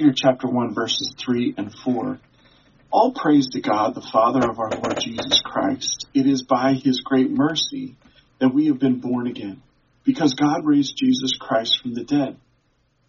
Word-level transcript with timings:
Peter 0.00 0.14
chapter 0.16 0.48
1 0.48 0.72
verses 0.72 1.14
3 1.22 1.56
and 1.58 1.74
4. 1.84 2.18
All 2.90 3.12
praise 3.12 3.48
to 3.48 3.60
God, 3.60 3.94
the 3.94 4.00
Father 4.00 4.40
of 4.48 4.58
our 4.58 4.70
Lord 4.70 4.98
Jesus 4.98 5.42
Christ. 5.44 6.06
It 6.14 6.26
is 6.26 6.40
by 6.40 6.72
his 6.72 7.02
great 7.04 7.30
mercy 7.30 7.96
that 8.40 8.54
we 8.54 8.68
have 8.68 8.78
been 8.78 9.00
born 9.00 9.26
again, 9.26 9.60
because 10.02 10.32
God 10.32 10.64
raised 10.64 10.96
Jesus 10.96 11.36
Christ 11.38 11.80
from 11.82 11.92
the 11.92 12.04
dead. 12.04 12.38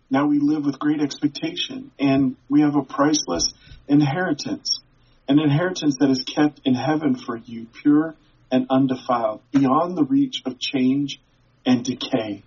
Now 0.09 0.27
we 0.27 0.39
live 0.39 0.65
with 0.65 0.79
great 0.79 0.99
expectation, 0.99 1.91
and 1.97 2.35
we 2.49 2.59
have 2.59 2.75
a 2.75 2.83
priceless 2.83 3.53
inheritance, 3.87 4.81
an 5.29 5.39
inheritance 5.39 5.95
that 6.01 6.09
is 6.09 6.25
kept 6.25 6.59
in 6.65 6.73
heaven 6.73 7.15
for 7.15 7.37
you, 7.37 7.67
pure 7.81 8.15
and 8.51 8.67
undefiled, 8.69 9.39
beyond 9.53 9.97
the 9.97 10.03
reach 10.03 10.41
of 10.45 10.59
change 10.59 11.21
and 11.65 11.85
decay. 11.85 12.43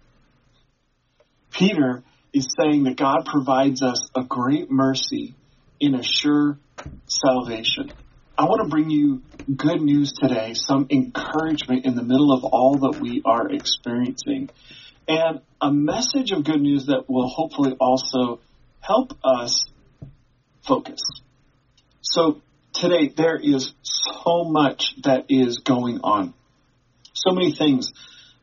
Peter 1.51 2.03
is 2.35 2.49
saying 2.61 2.83
that 2.85 2.97
God 2.97 3.25
provides 3.25 3.81
us 3.81 4.11
a 4.15 4.25
great 4.25 4.71
mercy 4.71 5.35
in 5.81 5.95
a 5.95 6.03
sure 6.03 6.59
salvation. 7.07 7.93
I 8.37 8.45
want 8.45 8.63
to 8.65 8.69
bring 8.69 8.91
you 8.91 9.23
good 9.57 9.81
news 9.81 10.13
today, 10.13 10.55
some 10.55 10.89
encouragement 10.91 11.87
in 11.87 11.95
the 11.95 12.03
middle 12.03 12.33
of 12.33 12.45
all 12.45 12.79
that 12.79 13.01
we 13.01 13.23
are 13.25 13.49
experiencing, 13.49 14.51
and 15.07 15.41
a 15.61 15.71
message 15.71 16.33
of 16.33 16.45
good 16.45 16.61
news 16.61 16.87
that 16.87 17.05
will 17.09 17.29
hopefully 17.29 17.77
also 17.79 18.41
help 18.81 19.13
us 19.23 19.65
focus. 20.67 21.01
So 22.03 22.43
today 22.73 23.13
there 23.17 23.37
is 23.37 23.75
so 23.85 24.45
much 24.45 24.95
that 25.05 25.27
is 25.29 25.59
going 25.59 26.01
on. 26.03 26.35
So 27.13 27.33
many 27.33 27.55
things 27.55 27.93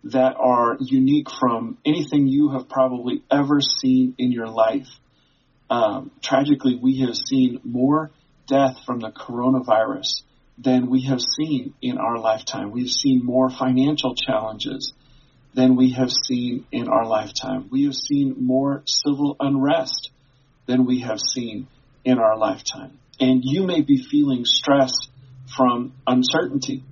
that 0.03 0.35
are 0.37 0.77
unique 0.79 1.27
from 1.29 1.77
anything 1.85 2.27
you 2.27 2.49
have 2.49 2.67
probably 2.67 3.23
ever 3.31 3.61
seen 3.61 4.15
in 4.17 4.31
your 4.31 4.47
life. 4.47 4.87
Um, 5.69 6.11
tragically, 6.21 6.75
we 6.75 7.01
have 7.01 7.15
seen 7.15 7.61
more 7.63 8.11
death 8.47 8.77
from 8.85 8.99
the 8.99 9.11
coronavirus 9.11 10.23
than 10.57 10.89
we 10.89 11.03
have 11.03 11.21
seen 11.21 11.73
in 11.81 11.97
our 11.97 12.19
lifetime. 12.19 12.71
We've 12.71 12.89
seen 12.89 13.23
more 13.23 13.49
financial 13.49 14.15
challenges 14.15 14.93
than 15.53 15.75
we 15.75 15.91
have 15.91 16.11
seen 16.11 16.65
in 16.71 16.87
our 16.87 17.05
lifetime. 17.05 17.67
We 17.71 17.85
have 17.85 17.95
seen 17.95 18.35
more 18.39 18.83
civil 18.85 19.35
unrest 19.39 20.11
than 20.65 20.85
we 20.85 21.01
have 21.01 21.19
seen 21.19 21.67
in 22.03 22.19
our 22.19 22.37
lifetime. 22.37 22.97
And 23.19 23.41
you 23.43 23.63
may 23.65 23.81
be 23.81 24.03
feeling 24.09 24.45
stress 24.45 24.91
from 25.55 25.93
uncertainty. 26.07 26.83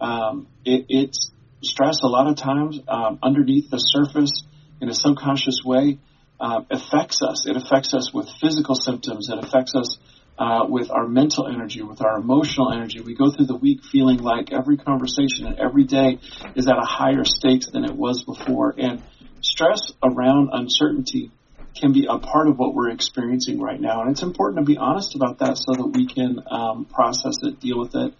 Um, 0.00 0.46
it, 0.64 0.86
it's 0.88 1.30
stress 1.62 1.98
a 2.02 2.06
lot 2.06 2.28
of 2.28 2.36
times 2.36 2.80
um, 2.88 3.18
underneath 3.22 3.70
the 3.70 3.78
surface 3.78 4.44
in 4.80 4.88
a 4.88 4.94
subconscious 4.94 5.60
way 5.64 5.98
uh, 6.40 6.62
affects 6.70 7.20
us. 7.22 7.46
It 7.46 7.56
affects 7.56 7.94
us 7.94 8.12
with 8.12 8.28
physical 8.40 8.74
symptoms. 8.74 9.28
It 9.28 9.38
affects 9.42 9.74
us 9.74 9.98
uh, 10.38 10.66
with 10.68 10.90
our 10.90 11.08
mental 11.08 11.48
energy, 11.48 11.82
with 11.82 12.00
our 12.00 12.18
emotional 12.18 12.72
energy. 12.72 13.00
We 13.00 13.16
go 13.16 13.32
through 13.32 13.46
the 13.46 13.56
week 13.56 13.80
feeling 13.90 14.18
like 14.18 14.52
every 14.52 14.76
conversation 14.76 15.46
and 15.46 15.58
every 15.58 15.84
day 15.84 16.18
is 16.54 16.68
at 16.68 16.76
a 16.78 16.86
higher 16.86 17.24
stakes 17.24 17.66
than 17.72 17.84
it 17.84 17.94
was 17.94 18.22
before. 18.22 18.74
And 18.78 19.02
stress 19.40 19.92
around 20.02 20.50
uncertainty 20.52 21.32
can 21.74 21.92
be 21.92 22.06
a 22.08 22.18
part 22.18 22.48
of 22.48 22.56
what 22.56 22.74
we're 22.74 22.90
experiencing 22.90 23.60
right 23.60 23.80
now. 23.80 24.02
And 24.02 24.10
it's 24.10 24.22
important 24.22 24.64
to 24.64 24.72
be 24.72 24.78
honest 24.78 25.16
about 25.16 25.38
that 25.40 25.58
so 25.58 25.72
that 25.72 25.86
we 25.86 26.06
can 26.06 26.38
um, 26.50 26.84
process 26.84 27.34
it, 27.42 27.60
deal 27.60 27.78
with 27.78 27.94
it. 27.94 28.14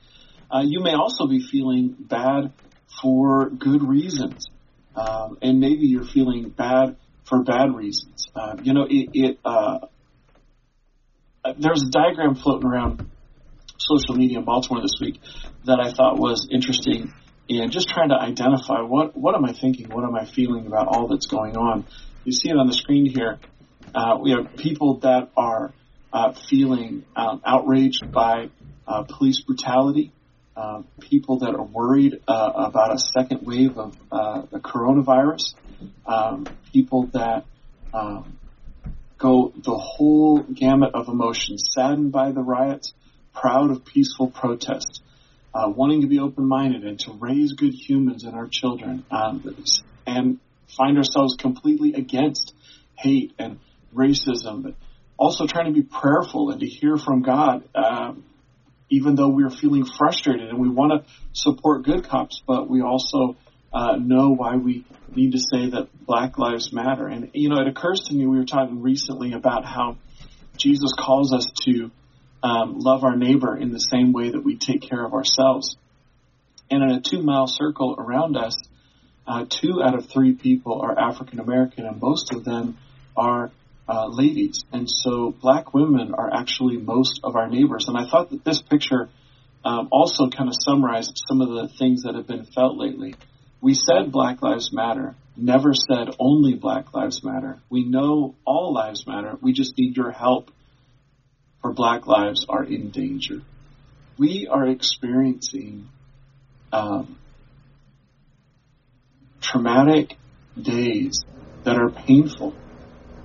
Uh, 0.51 0.63
you 0.65 0.81
may 0.81 0.95
also 0.95 1.27
be 1.27 1.41
feeling 1.41 1.95
bad 1.99 2.53
for 3.01 3.51
good 3.51 3.83
reasons. 3.83 4.49
Um, 4.97 5.39
and 5.43 5.61
maybe 5.61 5.87
you're 5.87 6.05
feeling 6.05 6.49
bad 6.51 6.97
for 7.25 7.43
bad 7.43 7.75
reasons. 7.75 8.27
Uh, 8.35 8.57
you 8.63 8.73
know, 8.75 8.87
it, 8.89 9.11
it 9.13 9.39
uh, 9.45 9.87
there's 11.59 11.83
a 11.83 11.91
diagram 11.91 12.35
floating 12.35 12.69
around 12.69 13.09
social 13.79 14.17
media 14.17 14.39
in 14.39 14.45
Baltimore 14.45 14.83
this 14.83 14.99
week 15.01 15.21
that 15.65 15.79
I 15.81 15.93
thought 15.93 16.19
was 16.19 16.49
interesting 16.51 17.13
in 17.49 17.71
just 17.71 17.89
trying 17.89 18.11
to 18.11 18.17
identify 18.17 18.81
what 18.81 19.17
what 19.17 19.35
am 19.35 19.45
I 19.45 19.53
thinking, 19.53 19.89
what 19.89 20.05
am 20.05 20.15
I 20.15 20.27
feeling 20.27 20.67
about 20.67 20.89
all 20.89 21.09
that's 21.09 21.27
going 21.27 21.57
on. 21.57 21.87
You 22.25 22.33
see 22.33 22.51
it 22.51 22.57
on 22.57 22.67
the 22.67 22.75
screen 22.75 23.07
here. 23.07 23.39
Uh, 23.95 24.19
we 24.21 24.33
have 24.33 24.57
people 24.57 24.99
that 25.01 25.31
are 25.37 25.73
uh, 26.13 26.35
feeling 26.51 27.05
um, 27.17 27.41
outraged 27.45 28.13
by 28.13 28.51
uh, 28.87 29.05
police 29.05 29.43
brutality. 29.43 30.13
Uh, 30.59 30.83
people 30.99 31.39
that 31.39 31.55
are 31.55 31.63
worried 31.63 32.21
uh, 32.27 32.51
about 32.57 32.93
a 32.93 32.99
second 32.99 33.43
wave 33.43 33.79
of 33.79 33.97
uh, 34.11 34.43
the 34.51 34.59
coronavirus, 34.59 35.55
um, 36.05 36.49
people 36.73 37.07
that 37.13 37.45
um, 37.95 38.37
go 39.19 39.53
the 39.55 39.79
whole 39.79 40.43
gamut 40.43 40.91
of 40.95 41.07
emotions, 41.07 41.63
saddened 41.71 42.11
by 42.11 42.33
the 42.33 42.41
riots, 42.41 42.93
proud 43.33 43.71
of 43.71 43.85
peaceful 43.85 44.33
protest, 44.33 45.01
uh, 45.55 45.69
wanting 45.69 46.01
to 46.01 46.09
be 46.09 46.19
open-minded 46.19 46.83
and 46.83 46.99
to 46.99 47.13
raise 47.13 47.53
good 47.53 47.73
humans 47.73 48.25
in 48.25 48.35
our 48.35 48.49
children, 48.49 49.05
um, 49.13 49.45
and 50.09 50.41
find 50.77 50.97
ourselves 50.97 51.37
completely 51.39 51.93
against 51.93 52.53
hate 52.97 53.33
and 53.39 53.61
racism, 53.95 54.65
but 54.65 54.75
also 55.17 55.47
trying 55.47 55.73
to 55.73 55.73
be 55.73 55.87
prayerful 55.87 56.51
and 56.51 56.59
to 56.59 56.67
hear 56.67 56.97
from 56.97 57.23
God. 57.23 57.63
Even 58.91 59.15
though 59.15 59.29
we're 59.29 59.51
feeling 59.51 59.85
frustrated 59.85 60.49
and 60.49 60.59
we 60.59 60.69
want 60.69 60.93
to 60.93 61.13
support 61.33 61.85
good 61.85 62.09
cops, 62.09 62.43
but 62.47 62.69
we 62.69 62.81
also 62.81 63.37
uh, 63.73 63.97
know 63.97 64.31
why 64.31 64.57
we 64.57 64.85
need 65.15 65.33
to 65.33 65.39
say 65.39 65.71
that 65.71 65.89
Black 66.07 66.39
Lives 66.39 66.73
Matter. 66.73 67.07
And, 67.07 67.31
you 67.35 67.49
know, 67.49 67.61
it 67.61 67.69
occurs 67.69 68.05
to 68.09 68.15
me, 68.15 68.27
we 68.27 68.39
were 68.39 68.45
talking 68.47 68.83
recently 68.83 69.33
about 69.33 69.65
how 69.65 69.99
Jesus 70.57 70.93
calls 70.99 71.33
us 71.33 71.51
to 71.65 71.91
um, 72.43 72.79
love 72.79 73.05
our 73.05 73.17
neighbor 73.17 73.57
in 73.57 73.73
the 73.73 73.79
same 73.79 74.13
way 74.13 74.31
that 74.31 74.43
we 74.43 74.57
take 74.57 74.83
care 74.83 75.05
of 75.05 75.13
ourselves. 75.13 75.77
And 76.71 76.83
in 76.83 76.91
a 76.91 77.01
two 77.01 77.23
mile 77.23 77.47
circle 77.47 77.97
around 77.99 78.37
us, 78.37 78.57
uh, 79.27 79.45
two 79.49 79.83
out 79.83 79.95
of 79.95 80.09
three 80.09 80.35
people 80.35 80.81
are 80.81 80.99
African 80.99 81.41
American, 81.41 81.87
and 81.87 82.01
most 82.01 82.33
of 82.33 82.45
them 82.45 82.79
are 83.17 83.51
uh, 83.89 84.09
ladies. 84.09 84.65
And 84.73 84.89
so 84.89 85.35
black 85.41 85.73
women 85.73 86.15
are 86.15 86.31
actually 86.33 86.77
most 86.77 87.21
of 87.25 87.37
our 87.37 87.49
neighbors. 87.49 87.87
And 87.89 87.97
I 87.97 88.09
thought 88.09 88.31
that 88.31 88.45
this 88.45 88.61
picture 88.61 89.09
um, 89.65 89.89
also 89.91 90.29
kind 90.29 90.49
of 90.49 90.55
summarized 90.59 91.21
some 91.29 91.41
of 91.41 91.49
the 91.49 91.69
things 91.79 92.03
that 92.03 92.15
have 92.15 92.27
been 92.27 92.45
felt 92.45 92.77
lately. 92.77 93.15
We 93.61 93.75
said 93.75 94.13
Black 94.13 94.41
Lives 94.41 94.73
Matter, 94.73 95.17
never 95.37 95.73
said 95.75 96.15
only 96.21 96.55
Black 96.55 96.95
Lives 96.95 97.25
Matter. 97.25 97.59
We 97.69 97.85
know 97.85 98.37
all 98.45 98.73
lives 98.73 99.05
matter. 99.07 99.37
We 99.41 99.53
just 99.53 99.77
need 99.77 99.97
your 99.97 100.13
help, 100.13 100.53
for 101.61 101.73
Black 101.73 102.07
lives 102.07 102.47
are 102.49 102.63
in 102.63 102.91
danger. 102.91 103.43
We 104.17 104.49
are 104.51 104.67
experiencing 104.69 105.89
um, 106.73 107.19
traumatic 109.41 110.17
days 110.61 111.25
that 111.65 111.77
are 111.77 111.91
painful. 111.91 112.55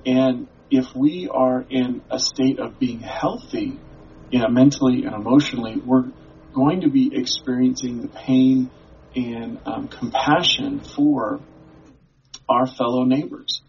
And 0.04 0.48
if 0.76 0.86
we 0.94 1.28
are 1.30 1.64
in 1.70 2.02
a 2.10 2.18
state 2.18 2.58
of 2.58 2.80
being 2.80 2.98
healthy, 2.98 3.78
you 4.30 4.38
know, 4.40 4.48
mentally 4.48 5.04
and 5.04 5.14
emotionally, 5.14 5.76
we're 5.76 6.10
going 6.52 6.80
to 6.80 6.90
be 6.90 7.10
experiencing 7.14 8.02
the 8.02 8.08
pain 8.08 8.70
and 9.14 9.60
um, 9.66 9.86
compassion 9.86 10.80
for 10.80 11.40
our 12.48 12.66
fellow 12.66 13.04
neighbors. 13.04 13.62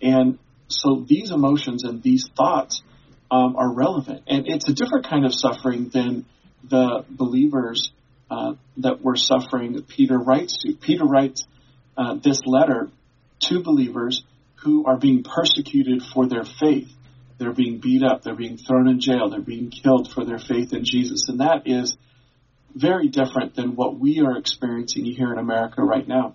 And 0.00 0.38
so 0.68 1.04
these 1.06 1.30
emotions 1.30 1.84
and 1.84 2.02
these 2.02 2.26
thoughts 2.34 2.82
um, 3.30 3.56
are 3.56 3.72
relevant. 3.74 4.22
And 4.26 4.46
it's 4.46 4.68
a 4.68 4.72
different 4.72 5.06
kind 5.06 5.26
of 5.26 5.34
suffering 5.34 5.90
than 5.92 6.24
the 6.64 7.04
believers 7.10 7.92
uh, 8.30 8.54
that 8.78 9.02
were 9.02 9.16
suffering 9.16 9.82
Peter 9.82 10.18
writes 10.18 10.56
to. 10.62 10.72
Peter 10.74 11.04
writes 11.04 11.44
uh, 11.98 12.14
this 12.14 12.40
letter 12.46 12.88
to 13.40 13.62
believers 13.62 14.24
who 14.56 14.84
are 14.86 14.98
being 14.98 15.22
persecuted 15.22 16.02
for 16.02 16.26
their 16.26 16.44
faith. 16.44 16.88
They're 17.38 17.52
being 17.52 17.78
beat 17.78 18.02
up, 18.02 18.22
they're 18.22 18.34
being 18.34 18.56
thrown 18.56 18.88
in 18.88 19.00
jail, 19.00 19.28
they're 19.28 19.40
being 19.40 19.70
killed 19.70 20.10
for 20.12 20.24
their 20.24 20.38
faith 20.38 20.72
in 20.72 20.84
Jesus. 20.84 21.28
And 21.28 21.40
that 21.40 21.62
is 21.66 21.96
very 22.74 23.08
different 23.08 23.54
than 23.54 23.76
what 23.76 23.98
we 23.98 24.20
are 24.20 24.36
experiencing 24.36 25.04
here 25.04 25.32
in 25.32 25.38
America 25.38 25.82
right 25.82 26.06
now. 26.06 26.34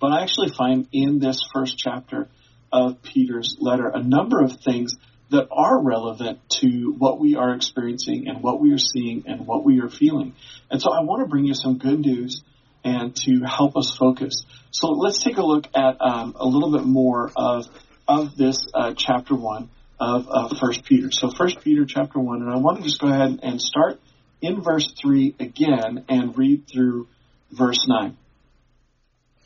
But 0.00 0.12
I 0.12 0.22
actually 0.22 0.50
find 0.50 0.86
in 0.92 1.18
this 1.18 1.40
first 1.54 1.78
chapter 1.78 2.28
of 2.72 3.02
Peter's 3.02 3.56
letter 3.58 3.88
a 3.88 4.02
number 4.02 4.42
of 4.42 4.52
things 4.64 4.94
that 5.30 5.48
are 5.50 5.82
relevant 5.82 6.38
to 6.60 6.94
what 6.98 7.18
we 7.18 7.34
are 7.34 7.54
experiencing 7.54 8.28
and 8.28 8.42
what 8.42 8.60
we 8.60 8.72
are 8.72 8.78
seeing 8.78 9.24
and 9.26 9.46
what 9.46 9.64
we 9.64 9.80
are 9.80 9.88
feeling. 9.88 10.34
And 10.70 10.80
so 10.80 10.92
I 10.92 11.00
want 11.00 11.22
to 11.22 11.28
bring 11.28 11.46
you 11.46 11.54
some 11.54 11.78
good 11.78 12.00
news 12.00 12.42
and 12.86 13.16
to 13.16 13.40
help 13.40 13.76
us 13.76 13.96
focus. 13.98 14.46
So 14.70 14.88
let's 14.92 15.22
take 15.22 15.38
a 15.38 15.42
look 15.42 15.66
at 15.74 16.00
um, 16.00 16.36
a 16.36 16.46
little 16.46 16.70
bit 16.70 16.86
more 16.86 17.32
of 17.36 17.66
of 18.08 18.36
this 18.36 18.68
uh, 18.72 18.94
chapter 18.96 19.34
one 19.34 19.68
of 19.98 20.28
uh, 20.30 20.54
First 20.60 20.84
Peter. 20.84 21.10
So 21.10 21.30
First 21.30 21.60
Peter 21.62 21.84
chapter 21.84 22.20
one, 22.20 22.42
and 22.42 22.50
I 22.50 22.58
want 22.58 22.78
to 22.78 22.84
just 22.84 23.00
go 23.00 23.08
ahead 23.08 23.40
and 23.42 23.60
start 23.60 24.00
in 24.40 24.62
verse 24.62 24.92
three 25.00 25.34
again 25.40 26.04
and 26.08 26.38
read 26.38 26.68
through 26.72 27.08
verse 27.50 27.84
nine. 27.88 28.16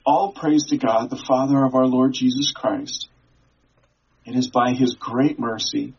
All 0.04 0.32
praise 0.32 0.66
to 0.66 0.76
God, 0.76 1.08
the 1.08 1.22
Father 1.26 1.64
of 1.64 1.74
our 1.74 1.86
Lord 1.86 2.12
Jesus 2.12 2.52
Christ. 2.52 3.08
It 4.26 4.36
is 4.36 4.50
by 4.50 4.72
his 4.72 4.96
great 4.96 5.38
mercy 5.38 5.94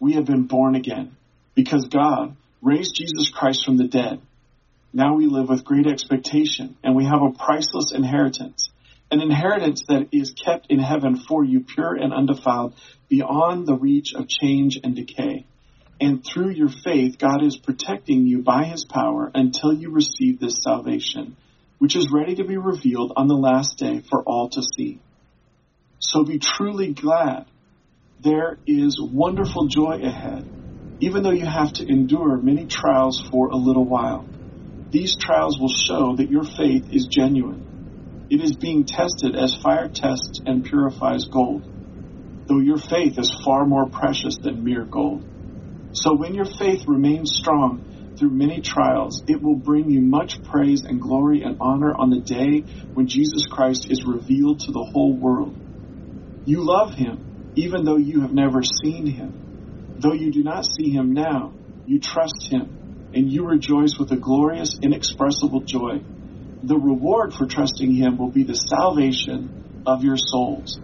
we 0.00 0.14
have 0.14 0.24
been 0.24 0.44
born 0.44 0.74
again 0.74 1.16
because 1.54 1.88
God 1.88 2.36
raised 2.62 2.94
Jesus 2.94 3.30
Christ 3.30 3.64
from 3.64 3.76
the 3.76 3.88
dead. 3.88 4.20
Now 4.92 5.16
we 5.16 5.26
live 5.26 5.50
with 5.50 5.64
great 5.64 5.86
expectation 5.86 6.76
and 6.82 6.96
we 6.96 7.04
have 7.04 7.22
a 7.22 7.32
priceless 7.32 7.92
inheritance, 7.94 8.70
an 9.10 9.20
inheritance 9.20 9.82
that 9.88 10.08
is 10.12 10.32
kept 10.32 10.68
in 10.70 10.78
heaven 10.78 11.16
for 11.16 11.44
you 11.44 11.60
pure 11.60 11.94
and 11.94 12.12
undefiled 12.12 12.74
beyond 13.08 13.66
the 13.66 13.76
reach 13.76 14.14
of 14.14 14.28
change 14.28 14.78
and 14.82 14.96
decay. 14.96 15.46
And 16.00 16.24
through 16.24 16.50
your 16.50 16.68
faith, 16.68 17.18
God 17.18 17.42
is 17.42 17.56
protecting 17.56 18.26
you 18.26 18.42
by 18.42 18.64
his 18.64 18.84
power 18.84 19.30
until 19.34 19.74
you 19.74 19.90
receive 19.90 20.38
this 20.38 20.60
salvation, 20.62 21.36
which 21.78 21.94
is 21.94 22.10
ready 22.12 22.36
to 22.36 22.44
be 22.44 22.56
revealed 22.56 23.12
on 23.16 23.28
the 23.28 23.34
last 23.34 23.78
day 23.78 24.02
for 24.08 24.22
all 24.22 24.48
to 24.50 24.62
see. 24.62 25.00
So 25.98 26.24
be 26.24 26.38
truly 26.38 26.94
glad. 26.94 27.46
There 28.20 28.58
is 28.66 28.98
wonderful 29.00 29.68
joy 29.68 30.00
ahead, 30.02 30.46
even 31.00 31.22
though 31.22 31.30
you 31.30 31.46
have 31.46 31.72
to 31.74 31.86
endure 31.86 32.36
many 32.38 32.66
trials 32.66 33.20
for 33.30 33.48
a 33.48 33.56
little 33.56 33.84
while. 33.84 34.28
These 34.90 35.16
trials 35.16 35.58
will 35.58 35.68
show 35.68 36.16
that 36.16 36.30
your 36.30 36.44
faith 36.44 36.88
is 36.90 37.08
genuine. 37.10 37.66
It 38.30 38.42
is 38.42 38.56
being 38.56 38.86
tested 38.86 39.36
as 39.36 39.54
fire 39.54 39.88
tests 39.88 40.40
and 40.46 40.64
purifies 40.64 41.26
gold, 41.26 41.66
though 42.48 42.60
your 42.60 42.78
faith 42.78 43.18
is 43.18 43.34
far 43.44 43.66
more 43.66 43.88
precious 43.88 44.36
than 44.42 44.64
mere 44.64 44.84
gold. 44.84 45.24
So 45.92 46.14
when 46.14 46.34
your 46.34 46.46
faith 46.46 46.84
remains 46.86 47.32
strong 47.34 47.84
through 48.18 48.30
many 48.30 48.60
trials, 48.60 49.22
it 49.26 49.42
will 49.42 49.56
bring 49.56 49.90
you 49.90 50.00
much 50.00 50.42
praise 50.42 50.82
and 50.84 51.00
glory 51.00 51.42
and 51.42 51.56
honor 51.60 51.94
on 51.94 52.10
the 52.10 52.20
day 52.20 52.64
when 52.94 53.08
Jesus 53.08 53.44
Christ 53.50 53.86
is 53.90 54.04
revealed 54.06 54.60
to 54.60 54.72
the 54.72 54.88
whole 54.92 55.18
world. 55.18 55.56
You 56.44 56.64
love 56.64 56.94
him, 56.94 57.26
even 57.56 57.84
though 57.84 57.96
you 57.96 58.22
have 58.22 58.32
never 58.32 58.62
seen 58.62 59.06
him. 59.06 59.42
Though 59.98 60.14
you 60.14 60.32
do 60.32 60.42
not 60.42 60.64
see 60.64 60.90
him 60.90 61.12
now, 61.12 61.54
you 61.84 62.00
trust 62.00 62.48
him, 62.50 62.78
and 63.14 63.30
you 63.30 63.46
rejoice 63.46 63.96
with 63.98 64.12
a 64.12 64.16
glorious, 64.16 64.78
inexpressible 64.82 65.62
joy. 65.62 66.00
The 66.62 66.76
reward 66.76 67.32
for 67.34 67.46
trusting 67.46 67.94
him 67.94 68.18
will 68.18 68.30
be 68.30 68.44
the 68.44 68.54
salvation 68.54 69.82
of 69.86 70.04
your 70.04 70.16
souls. 70.16 70.78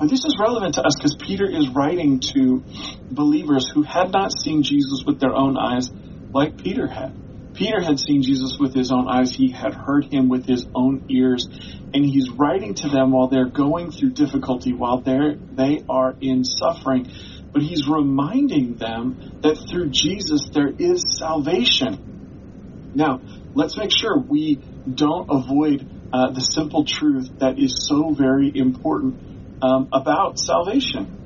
And 0.00 0.10
this 0.10 0.24
is 0.24 0.36
relevant 0.40 0.74
to 0.74 0.82
us 0.82 0.96
because 0.96 1.16
Peter 1.16 1.48
is 1.48 1.68
writing 1.68 2.20
to 2.34 2.64
believers 3.10 3.70
who 3.72 3.82
had 3.82 4.10
not 4.10 4.32
seen 4.36 4.62
Jesus 4.62 5.04
with 5.06 5.20
their 5.20 5.34
own 5.34 5.56
eyes 5.56 5.90
like 6.32 6.56
Peter 6.56 6.86
had. 6.86 7.14
Peter 7.54 7.80
had 7.80 8.00
seen 8.00 8.22
Jesus 8.22 8.56
with 8.58 8.74
his 8.74 8.90
own 8.90 9.06
eyes. 9.08 9.30
He 9.30 9.52
had 9.52 9.74
heard 9.74 10.06
him 10.10 10.28
with 10.28 10.46
his 10.46 10.66
own 10.74 11.04
ears. 11.10 11.46
And 11.94 12.04
he's 12.04 12.30
writing 12.30 12.74
to 12.76 12.88
them 12.88 13.12
while 13.12 13.28
they're 13.28 13.50
going 13.50 13.90
through 13.90 14.12
difficulty, 14.12 14.72
while 14.72 15.02
they're, 15.02 15.36
they 15.36 15.84
are 15.88 16.16
in 16.20 16.44
suffering. 16.44 17.12
But 17.52 17.62
he's 17.62 17.86
reminding 17.88 18.76
them 18.76 19.20
that 19.42 19.58
through 19.70 19.90
Jesus 19.90 20.48
there 20.54 20.72
is 20.78 21.18
salvation. 21.18 22.92
Now, 22.94 23.20
let's 23.54 23.76
make 23.76 23.90
sure 23.94 24.18
we 24.18 24.62
don't 24.92 25.28
avoid 25.30 25.86
uh, 26.12 26.32
the 26.32 26.40
simple 26.40 26.84
truth 26.84 27.28
that 27.40 27.58
is 27.58 27.86
so 27.88 28.14
very 28.14 28.52
important 28.54 29.16
um, 29.62 29.88
about 29.92 30.38
salvation. 30.38 31.18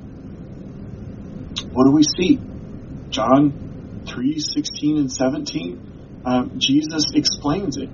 What 1.71 1.85
do 1.85 1.91
we 1.91 2.03
see? 2.03 2.39
John 3.09 3.53
3 4.07 4.39
16 4.39 4.97
and 4.97 5.11
17. 5.11 5.79
Um, 6.25 6.51
Jesus 6.57 7.05
explains 7.13 7.77
it. 7.77 7.89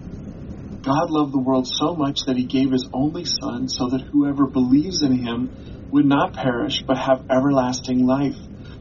God 0.83 1.09
loved 1.09 1.33
the 1.33 1.39
world 1.39 1.65
so 1.65 1.95
much 1.95 2.19
that 2.27 2.35
he 2.35 2.43
gave 2.43 2.71
his 2.71 2.89
only 2.91 3.23
Son 3.23 3.69
so 3.69 3.87
that 3.89 4.01
whoever 4.11 4.45
believes 4.45 5.01
in 5.01 5.13
him 5.13 5.53
would 5.91 6.05
not 6.05 6.33
perish 6.33 6.83
but 6.85 6.97
have 6.97 7.23
everlasting 7.29 8.05
life. 8.05 8.35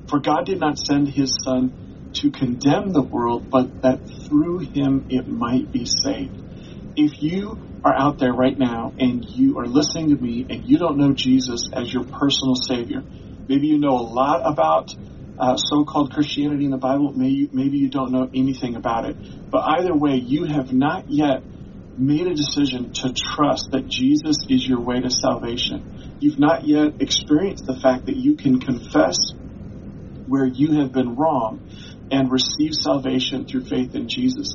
For 0.09 0.19
God 0.19 0.45
did 0.45 0.59
not 0.59 0.79
send 0.79 1.09
his 1.09 1.33
Son 1.45 1.75
to 2.15 2.33
condemn 2.33 2.93
the 2.93 3.03
world, 3.03 3.47
but 3.51 3.71
that 3.83 4.03
through 4.27 4.59
him 4.59 5.07
it 5.09 5.29
might 5.29 5.71
be 5.71 5.87
saved. 5.87 6.37
If 6.97 7.23
you 7.23 7.61
are 7.85 7.95
out 7.97 8.19
there 8.19 8.33
right 8.33 8.59
now 8.59 8.95
and 8.99 9.25
you 9.25 9.59
are 9.59 9.67
listening 9.67 10.11
to 10.11 10.21
me 10.21 10.45
and 10.51 10.65
you 10.65 10.79
don't 10.79 10.99
know 10.99 11.13
Jesus 11.13 11.69
as 11.73 11.93
your 11.93 12.05
personal 12.05 12.57
Savior, 12.57 13.05
maybe 13.49 13.69
you 13.69 13.79
know 13.79 13.97
a 13.97 14.03
lot 14.03 14.43
about 14.45 14.89
uh, 15.39 15.57
so-called 15.57 16.13
Christianity 16.13 16.65
in 16.65 16.73
the 16.73 16.79
Bible. 16.79 17.13
Maybe 17.15 17.35
you, 17.35 17.49
maybe 17.53 17.79
you 17.79 17.91
don't 17.91 18.11
know 18.11 18.29
anything 18.35 18.75
about 18.75 19.05
it. 19.07 19.17
But 19.53 19.63
either 19.79 19.97
way, 19.97 20.17
you 20.17 20.45
have 20.45 20.73
not 20.73 21.05
yet 21.09 21.45
made 22.03 22.27
a 22.27 22.35
decision 22.35 22.93
to 22.95 23.15
trust 23.15 23.69
that 23.73 23.89
Jesus 23.89 24.37
is 24.49 24.67
your 24.67 24.81
way 24.81 25.01
to 25.01 25.11
salvation. 25.11 25.87
You've 26.19 26.39
not 26.39 26.67
yet 26.67 26.95
experienced 27.01 27.65
the 27.67 27.79
fact 27.81 28.07
that 28.07 28.17
you 28.17 28.37
can 28.37 28.61
confess 28.61 29.17
where 30.27 30.47
you 30.47 30.81
have 30.81 30.93
been 30.93 31.17
wrong 31.17 31.63
and 32.11 32.31
receive 32.31 32.73
salvation 32.75 33.47
through 33.47 33.65
faith 33.65 33.95
in 33.95 34.09
Jesus. 34.09 34.55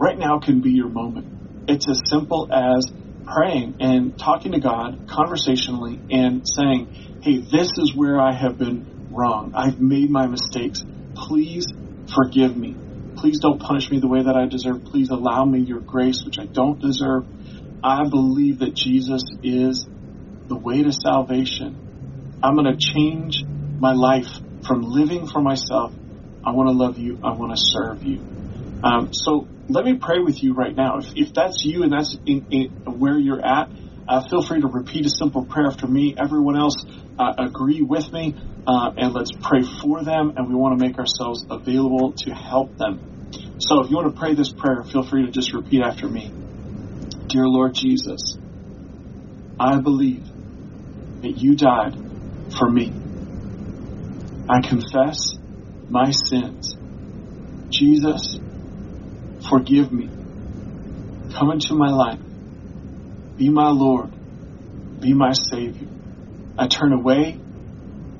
Right 0.00 0.18
now 0.18 0.40
can 0.40 0.60
be 0.60 0.70
your 0.70 0.88
moment. 0.88 1.26
It's 1.66 1.88
as 1.88 2.00
simple 2.06 2.48
as 2.50 2.84
praying 3.24 3.76
and 3.80 4.18
talking 4.18 4.52
to 4.52 4.60
God 4.60 5.00
conversationally 5.08 6.02
and 6.10 6.42
saying, 6.44 6.90
Hey, 7.22 7.38
this 7.50 7.70
is 7.78 7.92
where 7.94 8.20
I 8.20 8.32
have 8.32 8.58
been 8.58 8.86
wrong. 9.10 9.52
I've 9.54 9.80
made 9.80 10.10
my 10.10 10.26
mistakes. 10.26 10.80
Please 11.16 11.66
forgive 12.14 12.56
me. 12.56 12.83
Please 13.16 13.38
don't 13.40 13.60
punish 13.60 13.90
me 13.90 14.00
the 14.00 14.08
way 14.08 14.22
that 14.22 14.36
I 14.36 14.46
deserve. 14.46 14.84
Please 14.84 15.10
allow 15.10 15.44
me 15.44 15.60
your 15.60 15.80
grace, 15.80 16.22
which 16.24 16.38
I 16.38 16.46
don't 16.46 16.80
deserve. 16.80 17.24
I 17.82 18.08
believe 18.08 18.60
that 18.60 18.74
Jesus 18.74 19.22
is 19.42 19.86
the 20.48 20.58
way 20.58 20.82
to 20.82 20.92
salvation. 20.92 21.78
I'm 22.42 22.54
going 22.54 22.66
to 22.66 22.78
change 22.78 23.44
my 23.78 23.92
life 23.92 24.28
from 24.66 24.82
living 24.82 25.26
for 25.26 25.40
myself. 25.40 25.94
I 26.44 26.52
want 26.52 26.68
to 26.68 26.72
love 26.72 26.98
you. 26.98 27.18
I 27.22 27.32
want 27.32 27.52
to 27.52 27.58
serve 27.58 28.04
you. 28.04 28.24
Um, 28.82 29.10
so 29.12 29.48
let 29.68 29.84
me 29.84 29.98
pray 30.00 30.18
with 30.18 30.42
you 30.42 30.54
right 30.54 30.74
now. 30.76 30.98
If, 30.98 31.12
if 31.14 31.34
that's 31.34 31.64
you 31.64 31.82
and 31.82 31.92
that's 31.92 32.16
in, 32.26 32.46
in 32.50 32.70
where 32.86 33.18
you're 33.18 33.44
at, 33.44 33.70
uh, 34.08 34.22
feel 34.28 34.42
free 34.42 34.60
to 34.60 34.68
repeat 34.68 35.06
a 35.06 35.10
simple 35.10 35.46
prayer 35.46 35.68
after 35.68 35.86
me. 35.86 36.14
Everyone 36.18 36.56
else, 36.58 36.76
uh, 37.18 37.32
agree 37.38 37.82
with 37.82 38.12
me, 38.12 38.36
uh, 38.66 38.90
and 38.96 39.12
let's 39.14 39.30
pray 39.42 39.62
for 39.82 40.04
them. 40.04 40.32
And 40.36 40.48
we 40.48 40.54
want 40.54 40.78
to 40.78 40.86
make 40.86 40.98
ourselves 40.98 41.44
available 41.50 42.14
to 42.24 42.30
help 42.32 42.76
them. 42.76 43.02
So, 43.58 43.82
if 43.82 43.90
you 43.90 43.96
want 43.96 44.14
to 44.14 44.18
pray 44.18 44.34
this 44.34 44.52
prayer, 44.52 44.84
feel 44.90 45.06
free 45.08 45.26
to 45.26 45.32
just 45.32 45.54
repeat 45.54 45.82
after 45.82 46.08
me. 46.08 46.34
Dear 47.28 47.46
Lord 47.46 47.72
Jesus, 47.74 48.38
I 49.58 49.80
believe 49.80 50.26
that 51.22 51.32
you 51.36 51.56
died 51.56 51.96
for 52.58 52.70
me. 52.70 52.98
I 54.48 54.60
confess 54.60 55.18
my 55.88 56.10
sins. 56.10 56.76
Jesus, 57.72 58.38
forgive 59.48 59.90
me. 59.90 60.10
Come 61.38 61.50
into 61.50 61.74
my 61.74 61.88
life. 61.88 62.20
Be 63.36 63.48
my 63.48 63.68
Lord. 63.68 64.10
Be 65.00 65.12
my 65.12 65.32
Savior. 65.32 65.88
I 66.56 66.68
turn 66.68 66.92
away 66.92 67.40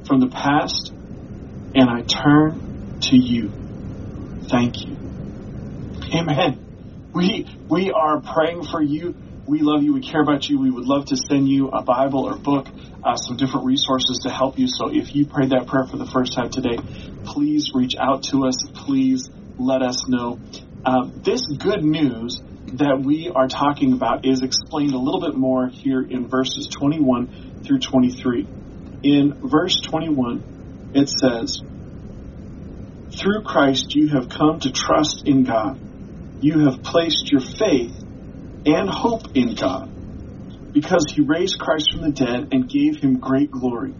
from 0.06 0.20
the 0.20 0.28
past 0.28 0.92
and 1.74 1.88
I 1.88 2.02
turn 2.02 2.60
to 3.02 3.16
you. 3.16 3.52
Thank 4.50 4.74
you. 4.86 4.98
Amen. 6.14 6.60
We, 7.14 7.46
we 7.68 7.92
are 7.92 8.20
praying 8.20 8.64
for 8.64 8.82
you. 8.82 9.16
We 9.46 9.60
love 9.60 9.82
you. 9.82 9.92
We 9.94 10.00
care 10.00 10.22
about 10.22 10.48
you. 10.48 10.58
We 10.58 10.70
would 10.70 10.84
love 10.84 11.06
to 11.06 11.16
send 11.16 11.48
you 11.48 11.68
a 11.68 11.82
Bible 11.82 12.24
or 12.24 12.36
book, 12.36 12.66
uh, 13.02 13.16
some 13.16 13.36
different 13.36 13.66
resources 13.66 14.20
to 14.24 14.30
help 14.30 14.58
you. 14.58 14.66
So 14.68 14.88
if 14.90 15.14
you 15.14 15.26
prayed 15.26 15.50
that 15.50 15.66
prayer 15.66 15.86
for 15.86 15.96
the 15.96 16.06
first 16.06 16.34
time 16.34 16.50
today, 16.50 16.78
please 17.24 17.70
reach 17.74 17.94
out 18.00 18.24
to 18.30 18.46
us. 18.46 18.56
Please 18.74 19.28
let 19.58 19.82
us 19.82 20.08
know. 20.08 20.40
Uh, 20.84 21.08
this 21.24 21.42
good 21.58 21.82
news 21.82 22.42
that 22.72 23.02
we 23.04 23.30
are 23.34 23.48
talking 23.48 23.92
about 23.92 24.24
is 24.24 24.42
explained 24.42 24.94
a 24.94 24.98
little 24.98 25.20
bit 25.20 25.36
more 25.36 25.68
here 25.68 26.02
in 26.02 26.28
verses 26.28 26.68
21 26.68 27.30
through 27.66 27.80
23. 27.80 28.48
In 29.02 29.38
verse 29.42 29.80
21, 29.80 30.44
it 30.94 31.08
says, 31.08 31.58
Through 33.20 33.42
Christ 33.42 33.94
you 33.94 34.08
have 34.08 34.28
come 34.28 34.60
to 34.60 34.72
trust 34.72 35.22
in 35.26 35.44
God. 35.44 35.78
You 36.40 36.68
have 36.68 36.82
placed 36.82 37.30
your 37.30 37.40
faith 37.40 37.94
and 38.64 38.88
hope 38.88 39.28
in 39.34 39.54
God 39.54 39.90
because 40.72 41.06
he 41.14 41.22
raised 41.22 41.58
Christ 41.58 41.92
from 41.92 42.02
the 42.02 42.12
dead 42.12 42.48
and 42.52 42.68
gave 42.68 42.98
him 42.98 43.20
great 43.20 43.50
glory. 43.50 43.94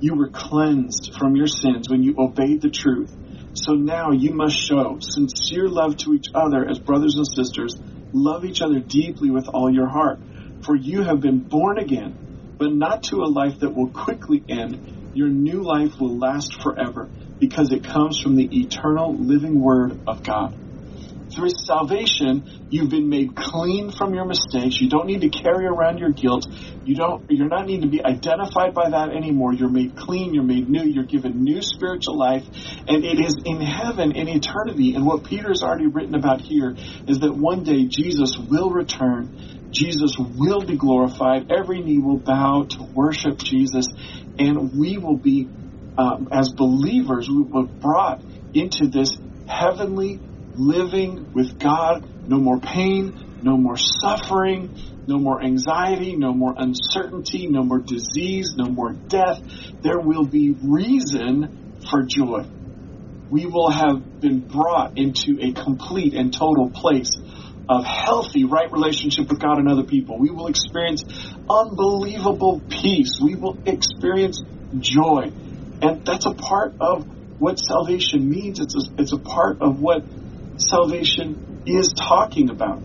You 0.00 0.16
were 0.16 0.30
cleansed 0.30 1.12
from 1.16 1.36
your 1.36 1.46
sins 1.46 1.88
when 1.88 2.02
you 2.02 2.16
obeyed 2.18 2.60
the 2.62 2.70
truth 2.70 3.16
so 3.54 3.74
now 3.74 4.12
you 4.12 4.32
must 4.32 4.56
show 4.56 4.96
sincere 5.00 5.68
love 5.68 5.96
to 5.98 6.14
each 6.14 6.28
other 6.34 6.66
as 6.68 6.78
brothers 6.78 7.16
and 7.16 7.26
sisters. 7.26 7.74
Love 8.12 8.44
each 8.44 8.62
other 8.62 8.80
deeply 8.80 9.30
with 9.30 9.48
all 9.48 9.72
your 9.72 9.88
heart. 9.88 10.20
For 10.60 10.76
you 10.76 11.02
have 11.02 11.20
been 11.20 11.40
born 11.40 11.78
again, 11.78 12.16
but 12.58 12.72
not 12.72 13.04
to 13.04 13.22
a 13.22 13.32
life 13.32 13.60
that 13.60 13.74
will 13.74 13.90
quickly 13.90 14.44
end. 14.48 14.80
Your 15.12 15.28
new 15.28 15.62
life 15.62 16.00
will 16.00 16.18
last 16.18 16.54
forever 16.62 17.10
because 17.40 17.72
it 17.72 17.84
comes 17.84 18.20
from 18.20 18.36
the 18.36 18.48
eternal 18.60 19.16
living 19.18 19.60
word 19.60 19.98
of 20.06 20.22
God. 20.22 20.54
Through 21.34 21.50
salvation, 21.64 22.44
you've 22.68 22.90
been 22.90 23.08
made 23.08 23.34
clean 23.34 23.90
from 23.90 24.12
your 24.12 24.26
mistakes. 24.26 24.80
You 24.80 24.90
don't 24.90 25.06
need 25.06 25.22
to 25.22 25.30
carry 25.30 25.64
around 25.66 25.98
your 25.98 26.12
guilt. 26.12 26.46
You 26.84 26.94
don't, 26.94 27.24
you're 27.30 27.48
not 27.48 27.66
need 27.66 27.82
to 27.82 27.88
be 27.88 28.04
identified 28.04 28.74
by 28.74 28.90
that 28.90 29.10
anymore. 29.10 29.54
You're 29.54 29.70
made 29.70 29.96
clean. 29.96 30.34
You're 30.34 30.44
made 30.44 30.68
new. 30.68 30.84
You're 30.84 31.06
given 31.06 31.42
new 31.42 31.62
spiritual 31.62 32.18
life. 32.18 32.44
And 32.86 33.04
it 33.04 33.18
is 33.18 33.40
in 33.44 33.60
heaven 33.60 34.12
in 34.12 34.28
eternity. 34.28 34.94
And 34.94 35.06
what 35.06 35.24
Peter's 35.24 35.62
already 35.62 35.86
written 35.86 36.14
about 36.14 36.42
here 36.42 36.76
is 37.06 37.20
that 37.20 37.34
one 37.34 37.62
day 37.62 37.86
Jesus 37.88 38.36
will 38.38 38.70
return. 38.70 39.32
Jesus 39.72 40.16
will 40.18 40.66
be 40.66 40.76
glorified. 40.76 41.50
Every 41.50 41.80
knee 41.80 41.98
will 41.98 42.20
bow 42.20 42.66
to 42.68 42.84
worship 42.94 43.38
Jesus. 43.38 43.86
And 44.38 44.72
we 44.78 44.98
will 44.98 45.18
be, 45.18 45.50
um, 45.96 46.28
as 46.30 46.52
believers, 46.54 47.28
we 47.28 47.42
will 47.42 47.68
be 47.68 47.72
brought 47.80 48.22
into 48.52 48.88
this 48.88 49.16
heavenly 49.46 50.20
living 50.56 51.28
with 51.34 51.58
God. 51.58 52.04
No 52.26 52.38
more 52.38 52.60
pain, 52.60 53.14
no 53.40 53.56
more 53.56 53.76
suffering, 53.76 54.72
no 55.06 55.18
more 55.18 55.42
anxiety, 55.42 56.16
no 56.16 56.32
more 56.32 56.54
uncertainty, 56.56 57.48
no 57.48 57.64
more 57.64 57.80
disease, 57.80 58.54
no 58.56 58.70
more 58.70 58.94
death. 59.08 59.40
There 59.82 60.00
will 60.00 60.26
be 60.26 60.54
reason 60.62 61.50
for 61.90 62.02
joy. 62.02 62.48
We 63.28 63.46
will 63.46 63.70
have 63.70 64.20
been 64.20 64.40
brought 64.40 64.92
into 64.96 65.38
a 65.40 65.52
complete 65.52 66.14
and 66.14 66.32
total 66.32 66.70
place 66.70 67.10
of 67.68 67.84
healthy, 67.84 68.44
right 68.44 68.70
relationship 68.70 69.30
with 69.30 69.40
God 69.40 69.58
and 69.58 69.68
other 69.68 69.84
people. 69.84 70.18
We 70.20 70.30
will 70.30 70.48
experience 70.48 71.02
unbelievable 71.48 72.62
peace. 72.68 73.18
We 73.22 73.34
will 73.34 73.58
experience 73.64 74.42
joy. 74.78 75.32
And 75.80 76.04
that's 76.04 76.26
a 76.26 76.34
part 76.34 76.74
of 76.78 77.06
what 77.38 77.58
salvation 77.58 78.28
means. 78.28 78.60
It's 78.60 78.74
a, 78.74 79.02
it's 79.02 79.12
a 79.12 79.18
part 79.18 79.62
of 79.62 79.80
what 79.80 80.04
salvation 80.56 81.62
is 81.66 81.92
talking 81.92 82.50
about. 82.50 82.80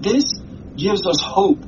This 0.00 0.24
gives 0.76 1.06
us 1.06 1.22
hope, 1.22 1.60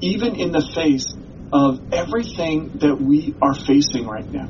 even 0.00 0.36
in 0.36 0.52
the 0.52 0.66
face 0.74 1.06
of 1.52 1.80
everything 1.92 2.70
that 2.78 3.00
we 3.00 3.34
are 3.42 3.54
facing 3.54 4.06
right 4.06 4.30
now. 4.30 4.48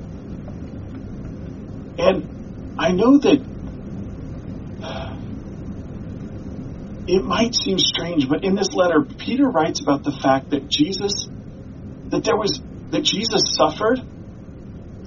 And 1.98 2.76
I 2.78 2.92
know 2.92 3.18
that 3.18 3.52
it 7.06 7.24
might 7.24 7.54
seem 7.54 7.78
strange, 7.78 8.28
but 8.28 8.44
in 8.44 8.54
this 8.54 8.72
letter, 8.72 9.02
Peter 9.02 9.44
writes 9.44 9.80
about 9.80 10.04
the 10.04 10.12
fact 10.12 10.50
that 10.50 10.68
Jesus, 10.68 11.28
that 12.10 12.24
there 12.24 12.36
was, 12.36 12.60
that 12.90 13.02
Jesus 13.02 13.42
suffered 13.56 13.98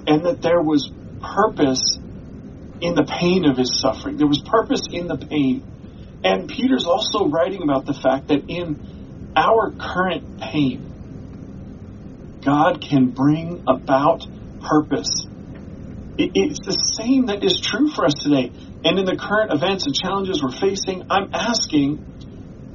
and 0.06 0.24
that 0.26 0.42
there 0.42 0.60
was 0.60 0.90
purpose 1.20 1.98
in 2.80 2.94
the 2.94 3.04
pain 3.04 3.46
of 3.46 3.56
his 3.56 3.80
suffering. 3.80 4.16
There 4.16 4.26
was 4.26 4.40
purpose 4.40 4.82
in 4.90 5.08
the 5.08 5.16
pain. 5.16 5.62
And 6.24 6.48
Peter's 6.48 6.86
also 6.86 7.26
writing 7.26 7.62
about 7.62 7.86
the 7.86 7.94
fact 7.94 8.28
that 8.28 8.48
in 8.48 9.32
our 9.36 9.70
current 9.70 10.40
pain, 10.40 12.40
God 12.44 12.80
can 12.80 13.10
bring 13.10 13.64
about 13.66 14.26
purpose. 14.62 15.26
It's 16.18 16.64
the 16.64 16.72
same 16.72 17.26
that 17.26 17.44
is 17.44 17.60
true 17.60 17.90
for 17.90 18.06
us 18.06 18.14
today. 18.14 18.50
And 18.84 18.98
in 18.98 19.04
the 19.04 19.16
current 19.16 19.52
events 19.52 19.86
and 19.86 19.94
challenges 19.94 20.42
we're 20.42 20.50
facing, 20.50 21.10
I'm 21.10 21.30
asking, 21.34 21.96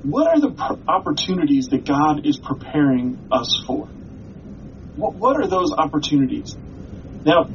what 0.03 0.27
are 0.27 0.39
the 0.39 0.51
opportunities 0.87 1.69
that 1.69 1.85
God 1.85 2.25
is 2.25 2.37
preparing 2.37 3.17
us 3.31 3.63
for? 3.65 3.87
What, 4.95 5.15
what 5.15 5.37
are 5.37 5.47
those 5.47 5.71
opportunities? 5.71 6.55
Now, 7.25 7.49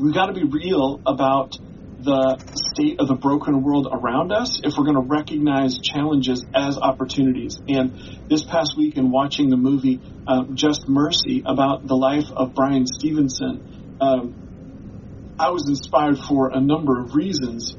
we've 0.00 0.14
got 0.14 0.26
to 0.26 0.32
be 0.32 0.44
real 0.44 1.00
about 1.06 1.56
the 2.02 2.40
state 2.54 2.98
of 2.98 3.08
the 3.08 3.14
broken 3.14 3.62
world 3.62 3.86
around 3.92 4.32
us 4.32 4.60
if 4.64 4.72
we're 4.76 4.84
going 4.84 4.96
to 4.96 5.06
recognize 5.06 5.78
challenges 5.78 6.44
as 6.54 6.78
opportunities. 6.78 7.60
And 7.68 8.26
this 8.28 8.42
past 8.42 8.74
week, 8.76 8.96
in 8.96 9.10
watching 9.10 9.50
the 9.50 9.58
movie 9.58 10.00
uh, 10.26 10.44
Just 10.54 10.88
Mercy 10.88 11.42
about 11.44 11.86
the 11.86 11.94
life 11.94 12.24
of 12.34 12.54
Bryan 12.54 12.86
Stevenson, 12.86 13.98
um, 14.00 15.36
I 15.38 15.50
was 15.50 15.68
inspired 15.68 16.18
for 16.18 16.50
a 16.54 16.60
number 16.60 17.00
of 17.00 17.14
reasons. 17.14 17.76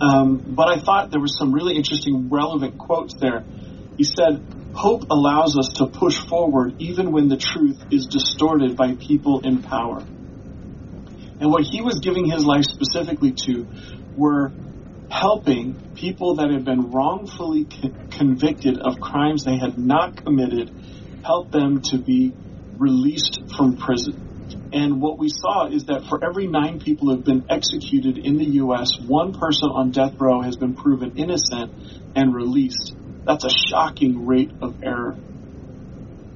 Um, 0.00 0.42
but 0.44 0.68
I 0.68 0.80
thought 0.80 1.10
there 1.10 1.20
was 1.20 1.36
some 1.38 1.52
really 1.52 1.76
interesting, 1.76 2.28
relevant 2.30 2.78
quotes 2.78 3.14
there. 3.20 3.44
He 3.96 4.04
said, 4.04 4.42
Hope 4.74 5.04
allows 5.10 5.56
us 5.58 5.72
to 5.78 5.86
push 5.86 6.18
forward 6.28 6.74
even 6.78 7.12
when 7.12 7.28
the 7.28 7.36
truth 7.36 7.80
is 7.90 8.06
distorted 8.06 8.76
by 8.76 8.94
people 8.94 9.40
in 9.40 9.62
power. 9.62 10.04
And 11.40 11.50
what 11.50 11.64
he 11.64 11.80
was 11.80 12.00
giving 12.02 12.30
his 12.30 12.44
life 12.44 12.64
specifically 12.64 13.34
to 13.46 13.68
were 14.16 14.52
helping 15.08 15.80
people 15.94 16.36
that 16.36 16.50
had 16.50 16.64
been 16.64 16.90
wrongfully 16.90 17.66
co- 17.66 17.94
convicted 18.10 18.78
of 18.78 19.00
crimes 19.00 19.44
they 19.44 19.56
had 19.56 19.78
not 19.78 20.16
committed, 20.24 20.70
help 21.22 21.50
them 21.50 21.80
to 21.82 21.98
be 21.98 22.34
released 22.76 23.40
from 23.56 23.76
prison. 23.76 24.20
And 24.72 25.00
what 25.00 25.18
we 25.18 25.28
saw 25.28 25.66
is 25.68 25.86
that 25.86 26.04
for 26.08 26.22
every 26.22 26.46
nine 26.46 26.78
people 26.78 27.08
who 27.08 27.16
have 27.16 27.24
been 27.24 27.46
executed 27.48 28.18
in 28.18 28.36
the 28.36 28.44
U.S., 28.62 28.88
one 29.06 29.32
person 29.32 29.70
on 29.70 29.90
death 29.92 30.14
row 30.20 30.42
has 30.42 30.56
been 30.56 30.74
proven 30.74 31.14
innocent 31.16 31.72
and 32.14 32.34
released. 32.34 32.94
That's 33.26 33.44
a 33.44 33.50
shocking 33.50 34.26
rate 34.26 34.52
of 34.60 34.76
error. 34.82 35.16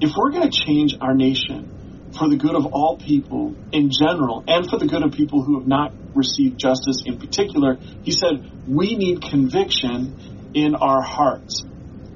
If 0.01 0.13
we're 0.17 0.31
going 0.31 0.51
to 0.51 0.65
change 0.67 0.95
our 1.01 1.15
nation, 1.15 1.72
for 2.19 2.29
the 2.29 2.37
good 2.37 2.55
of 2.55 2.67
all 2.67 2.99
people 2.99 3.57
in 3.73 3.91
general 3.91 4.45
and 4.47 4.69
for 4.69 4.79
the 4.79 4.87
good 4.87 5.03
of 5.03 5.13
people 5.13 5.43
who 5.43 5.59
have 5.59 5.67
not 5.67 5.95
received 6.15 6.59
justice 6.59 7.03
in 7.05 7.19
particular. 7.19 7.79
He 8.03 8.13
said, 8.13 8.45
We 8.67 8.97
need 8.97 9.23
conviction 9.23 10.17
in 10.55 10.75
our 10.75 11.03
hearts. 11.03 11.65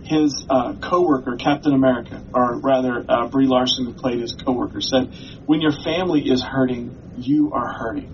His 0.02 0.44
uh, 0.48 0.74
co-worker, 0.80 1.36
Captain 1.36 1.72
America, 1.72 2.22
or 2.32 2.60
rather 2.60 3.04
uh, 3.08 3.28
Brie 3.28 3.48
Larson, 3.48 3.86
who 3.86 3.94
played 3.94 4.20
his 4.20 4.34
co-worker, 4.34 4.80
said, 4.80 5.10
"When 5.46 5.60
your 5.60 5.72
family 5.72 6.20
is 6.30 6.44
hurting, 6.44 6.96
you 7.16 7.50
are 7.52 7.72
hurting." 7.72 8.12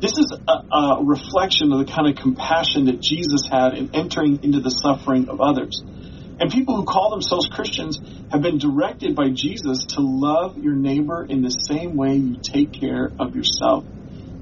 This 0.00 0.12
is 0.18 0.36
a, 0.48 0.52
a 0.76 1.04
reflection 1.04 1.72
of 1.72 1.78
the 1.78 1.92
kind 1.92 2.08
of 2.08 2.16
compassion 2.16 2.86
that 2.86 3.00
Jesus 3.00 3.46
had 3.48 3.74
in 3.74 3.90
entering 3.94 4.40
into 4.42 4.60
the 4.60 4.70
suffering 4.70 5.28
of 5.28 5.40
others. 5.40 5.84
And 6.40 6.50
people 6.50 6.74
who 6.74 6.84
call 6.84 7.10
themselves 7.10 7.48
Christians 7.52 8.00
have 8.30 8.40
been 8.40 8.56
directed 8.56 9.14
by 9.14 9.28
Jesus 9.28 9.84
to 9.90 10.00
love 10.00 10.56
your 10.56 10.74
neighbor 10.74 11.24
in 11.28 11.42
the 11.42 11.50
same 11.50 11.96
way 11.96 12.16
you 12.16 12.40
take 12.42 12.72
care 12.72 13.12
of 13.18 13.36
yourself. 13.36 13.84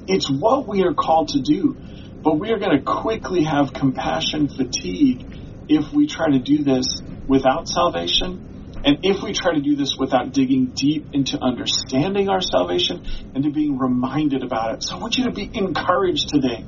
It's 0.07 0.31
what 0.31 0.69
we 0.69 0.85
are 0.85 0.95
called 0.95 1.31
to 1.31 1.43
do, 1.43 1.77
but 2.23 2.39
we 2.39 2.53
are 2.53 2.59
going 2.59 2.79
to 2.79 2.85
quickly 2.85 3.43
have 3.43 3.75
compassion 3.75 4.49
fatigue 4.49 5.27
if 5.69 5.93
we 5.93 6.07
try 6.07 6.31
to 6.31 6.39
do 6.39 6.63
this 6.63 6.87
without 7.27 7.67
salvation. 7.67 8.45
And 8.85 8.99
if 9.03 9.23
we 9.25 9.33
try 9.33 9.55
to 9.55 9.61
do 9.61 9.75
this 9.75 9.97
without 9.99 10.33
digging 10.33 10.73
deep 10.77 11.09
into 11.13 11.37
understanding 11.43 12.29
our 12.29 12.41
salvation 12.41 13.03
and 13.35 13.43
to 13.43 13.51
being 13.51 13.77
reminded 13.77 14.45
about 14.45 14.75
it. 14.75 14.85
So 14.85 14.97
I 14.97 15.01
want 15.01 15.19
you 15.19 15.25
to 15.25 15.33
be 15.33 15.51
encouraged 15.53 16.29
today. 16.29 16.65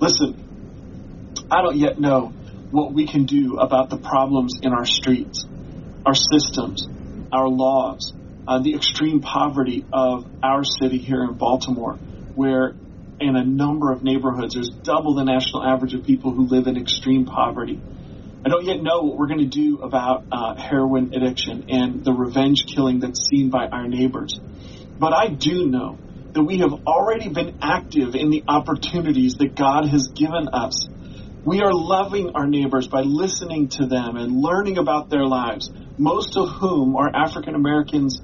Listen, 0.00 0.38
I 1.50 1.60
don't 1.60 1.76
yet 1.76 2.00
know 2.00 2.34
what 2.70 2.92
we 2.94 3.06
can 3.06 3.24
do 3.26 3.58
about 3.58 3.90
the 3.90 3.98
problems 3.98 4.58
in 4.62 4.72
our 4.72 4.86
streets, 4.86 5.44
our 6.06 6.14
systems, 6.14 6.86
our 7.32 7.48
laws, 7.48 8.12
uh, 8.46 8.60
the 8.62 8.74
extreme 8.74 9.20
poverty 9.20 9.84
of 9.92 10.24
our 10.42 10.62
city 10.64 10.98
here 10.98 11.22
in 11.22 11.34
Baltimore, 11.34 11.98
where 12.34 12.74
in 13.20 13.36
a 13.36 13.44
number 13.44 13.92
of 13.92 14.02
neighborhoods 14.02 14.54
there's 14.54 14.70
double 14.82 15.14
the 15.14 15.24
national 15.24 15.62
average 15.64 15.94
of 15.94 16.04
people 16.04 16.32
who 16.32 16.46
live 16.46 16.66
in 16.66 16.76
extreme 16.76 17.26
poverty. 17.26 17.80
I 18.44 18.48
don't 18.48 18.64
yet 18.64 18.82
know 18.82 19.02
what 19.02 19.18
we're 19.18 19.28
going 19.28 19.40
to 19.40 19.46
do 19.46 19.80
about 19.82 20.24
uh, 20.32 20.54
heroin 20.54 21.12
addiction 21.12 21.66
and 21.68 22.02
the 22.02 22.12
revenge 22.12 22.64
killing 22.74 23.00
that's 23.00 23.28
seen 23.28 23.50
by 23.50 23.66
our 23.66 23.86
neighbors. 23.86 24.40
But 24.98 25.12
I 25.12 25.28
do 25.28 25.66
know 25.66 25.98
that 26.32 26.42
we 26.42 26.58
have 26.58 26.72
already 26.86 27.28
been 27.28 27.58
active 27.60 28.14
in 28.14 28.30
the 28.30 28.44
opportunities 28.48 29.34
that 29.34 29.54
God 29.54 29.86
has 29.88 30.08
given 30.14 30.48
us 30.52 30.88
we 31.44 31.60
are 31.60 31.72
loving 31.72 32.32
our 32.34 32.46
neighbors 32.46 32.88
by 32.88 33.00
listening 33.00 33.68
to 33.68 33.86
them 33.86 34.16
and 34.16 34.32
learning 34.32 34.78
about 34.78 35.08
their 35.08 35.24
lives, 35.24 35.70
most 35.98 36.36
of 36.36 36.48
whom 36.60 36.96
are 36.96 37.10
African 37.14 37.54
Americans 37.54 38.20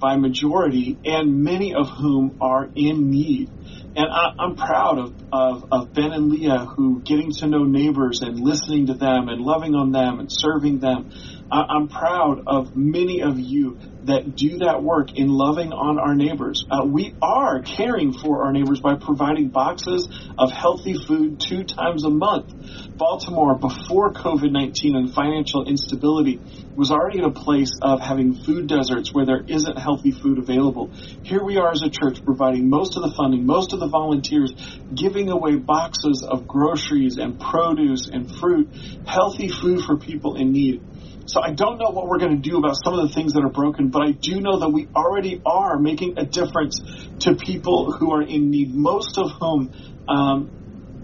by 0.00 0.16
majority, 0.16 0.98
and 1.04 1.42
many 1.42 1.74
of 1.74 1.88
whom 1.88 2.36
are 2.40 2.70
in 2.74 3.10
need. 3.10 3.48
And 3.94 4.06
I, 4.10 4.44
am 4.44 4.56
proud 4.56 4.98
of, 4.98 5.14
of, 5.30 5.64
of, 5.70 5.92
Ben 5.92 6.12
and 6.12 6.30
Leah 6.30 6.66
who 6.76 7.02
getting 7.02 7.30
to 7.38 7.46
know 7.46 7.64
neighbors 7.64 8.20
and 8.22 8.40
listening 8.40 8.86
to 8.86 8.94
them 8.94 9.28
and 9.28 9.42
loving 9.42 9.74
on 9.74 9.92
them 9.92 10.18
and 10.18 10.28
serving 10.30 10.80
them. 10.80 11.10
I- 11.52 11.76
am 11.76 11.88
proud 11.88 12.44
of 12.46 12.74
many 12.74 13.20
of 13.20 13.38
you 13.38 13.76
that 14.04 14.34
do 14.34 14.58
that 14.58 14.82
work 14.82 15.18
in 15.18 15.28
loving 15.28 15.70
on 15.72 15.98
our 15.98 16.14
neighbors. 16.14 16.64
Uh, 16.70 16.86
we 16.86 17.14
are 17.20 17.60
caring 17.60 18.14
for 18.14 18.44
our 18.44 18.52
neighbors 18.52 18.80
by 18.80 18.94
providing 18.94 19.48
boxes 19.48 20.08
of 20.38 20.50
healthy 20.50 20.94
food 20.94 21.40
two 21.40 21.64
times 21.64 22.04
a 22.04 22.10
month. 22.10 22.52
Baltimore, 22.96 23.54
before 23.54 24.14
COVID 24.14 24.50
19 24.50 24.96
and 24.96 25.12
financial 25.12 25.66
instability, 25.66 26.40
was 26.74 26.90
already 26.90 27.18
in 27.18 27.24
a 27.24 27.30
place 27.30 27.72
of 27.82 28.00
having 28.00 28.34
food 28.34 28.66
deserts 28.66 29.12
where 29.12 29.26
there 29.26 29.44
isn't 29.46 29.78
healthy 29.78 30.10
food 30.10 30.38
available. 30.38 30.90
Here 31.22 31.44
we 31.44 31.58
are 31.58 31.70
as 31.70 31.82
a 31.82 31.90
church 31.90 32.24
providing 32.24 32.70
most 32.70 32.96
of 32.96 33.02
the 33.02 33.12
funding, 33.14 33.44
most 33.44 33.74
of 33.74 33.80
the 33.80 33.88
volunteers, 33.88 34.52
giving 34.94 35.28
away 35.28 35.56
boxes 35.56 36.24
of 36.26 36.46
groceries 36.46 37.18
and 37.18 37.38
produce 37.38 38.08
and 38.08 38.34
fruit, 38.36 38.70
healthy 39.04 39.48
food 39.48 39.82
for 39.84 39.98
people 39.98 40.36
in 40.36 40.52
need. 40.52 40.80
So 41.26 41.40
I 41.42 41.52
don't 41.52 41.78
know 41.78 41.90
what 41.90 42.08
we're 42.08 42.18
going 42.18 42.42
to 42.42 42.48
do 42.50 42.58
about 42.58 42.76
some 42.82 42.98
of 42.98 43.06
the 43.06 43.14
things 43.14 43.32
that 43.34 43.42
are 43.44 43.50
broken, 43.50 43.90
but 43.90 44.02
I 44.02 44.12
do 44.12 44.40
know 44.40 44.60
that 44.60 44.70
we 44.70 44.88
already 44.94 45.40
are 45.44 45.78
making 45.78 46.14
a 46.16 46.26
difference 46.26 46.80
to 47.20 47.34
people 47.34 47.92
who 47.92 48.12
are 48.12 48.22
in 48.22 48.50
need, 48.50 48.74
most 48.74 49.18
of 49.18 49.30
whom 49.40 49.70
um, 50.08 50.52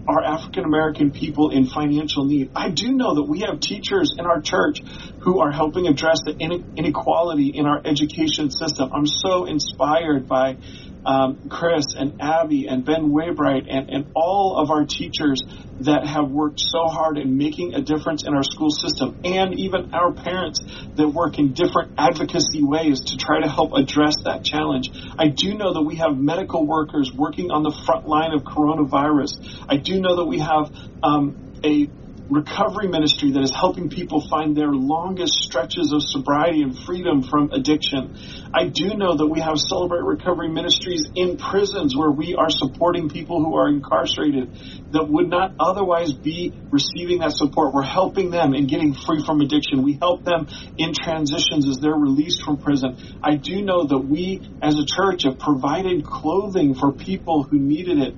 are 0.07 0.23
African 0.23 0.65
American 0.65 1.11
people 1.11 1.51
in 1.51 1.67
financial 1.67 2.25
need. 2.25 2.51
I 2.55 2.69
do 2.69 2.91
know 2.91 3.15
that 3.15 3.25
we 3.29 3.41
have 3.41 3.59
teachers 3.59 4.15
in 4.17 4.25
our 4.25 4.41
church 4.41 4.81
who 5.19 5.39
are 5.39 5.51
helping 5.51 5.87
address 5.87 6.19
the 6.25 6.35
inequality 6.75 7.51
in 7.53 7.65
our 7.65 7.81
education 7.85 8.49
system. 8.49 8.89
I'm 8.93 9.05
so 9.05 9.45
inspired 9.45 10.27
by 10.27 10.57
um, 11.05 11.39
Chris 11.49 11.85
and 11.97 12.13
Abby 12.19 12.67
and 12.67 12.85
Ben 12.85 13.11
Waybright 13.11 13.67
and, 13.69 13.89
and 13.89 14.05
all 14.15 14.57
of 14.61 14.69
our 14.69 14.85
teachers 14.85 15.41
that 15.81 16.05
have 16.05 16.29
worked 16.29 16.59
so 16.59 16.87
hard 16.87 17.17
in 17.17 17.37
making 17.37 17.73
a 17.73 17.81
difference 17.81 18.23
in 18.27 18.33
our 18.33 18.43
school 18.43 18.69
system, 18.69 19.17
and 19.23 19.57
even 19.57 19.93
our 19.93 20.11
parents 20.11 20.59
that 20.95 21.07
work 21.07 21.39
in 21.39 21.53
different 21.53 21.91
advocacy 21.97 22.61
ways 22.61 22.99
to 22.99 23.17
try 23.17 23.39
to 23.41 23.47
help 23.47 23.71
address 23.73 24.15
that 24.25 24.43
challenge. 24.43 24.89
I 25.17 25.29
do 25.29 25.57
know 25.57 25.73
that 25.73 25.83
we 25.83 25.95
have 25.95 26.17
medical 26.17 26.67
workers 26.67 27.11
working 27.15 27.49
on 27.49 27.63
the 27.63 27.75
front 27.85 28.07
line 28.07 28.33
of 28.33 28.43
coronavirus. 28.43 29.31
I 29.69 29.77
do 29.77 30.01
know 30.01 30.17
that 30.17 30.25
we 30.25 30.39
have 30.39 30.69
um, 31.01 31.37
a 31.63 31.87
recovery 32.29 32.87
ministry 32.87 33.31
that 33.31 33.41
is 33.41 33.51
helping 33.53 33.89
people 33.89 34.23
find 34.29 34.55
their 34.55 34.71
longest 34.71 35.33
stretches 35.33 35.91
of 35.91 36.01
sobriety 36.03 36.61
and 36.61 36.77
freedom 36.77 37.23
from 37.23 37.51
addiction. 37.51 38.13
I 38.53 38.67
do 38.67 38.93
know 38.95 39.17
that 39.17 39.27
we 39.27 39.41
have 39.41 39.57
Celebrate 39.57 40.03
Recovery 40.03 40.49
Ministries 40.49 41.09
in 41.15 41.37
prisons 41.37 41.95
where 41.97 42.11
we 42.11 42.35
are 42.35 42.49
supporting 42.49 43.09
people 43.09 43.43
who 43.43 43.55
are 43.55 43.67
incarcerated 43.67 44.53
that 44.91 45.09
would 45.09 45.29
not 45.29 45.55
otherwise 45.59 46.13
be 46.13 46.53
receiving 46.71 47.19
that 47.19 47.33
support. 47.33 47.73
We're 47.73 47.81
helping 47.81 48.29
them 48.29 48.53
in 48.53 48.67
getting 48.67 48.93
free 48.93 49.23
from 49.25 49.41
addiction. 49.41 49.83
We 49.83 49.97
help 49.99 50.23
them 50.23 50.47
in 50.77 50.93
transitions 50.93 51.67
as 51.67 51.77
they're 51.81 51.93
released 51.93 52.43
from 52.43 52.57
prison. 52.57 52.97
I 53.23 53.35
do 53.35 53.61
know 53.63 53.87
that 53.87 53.99
we 53.99 54.43
as 54.61 54.75
a 54.75 54.85
church 54.85 55.23
have 55.23 55.39
provided 55.39 56.05
clothing 56.05 56.75
for 56.75 56.93
people 56.93 57.43
who 57.43 57.57
needed 57.57 57.97
it. 57.97 58.15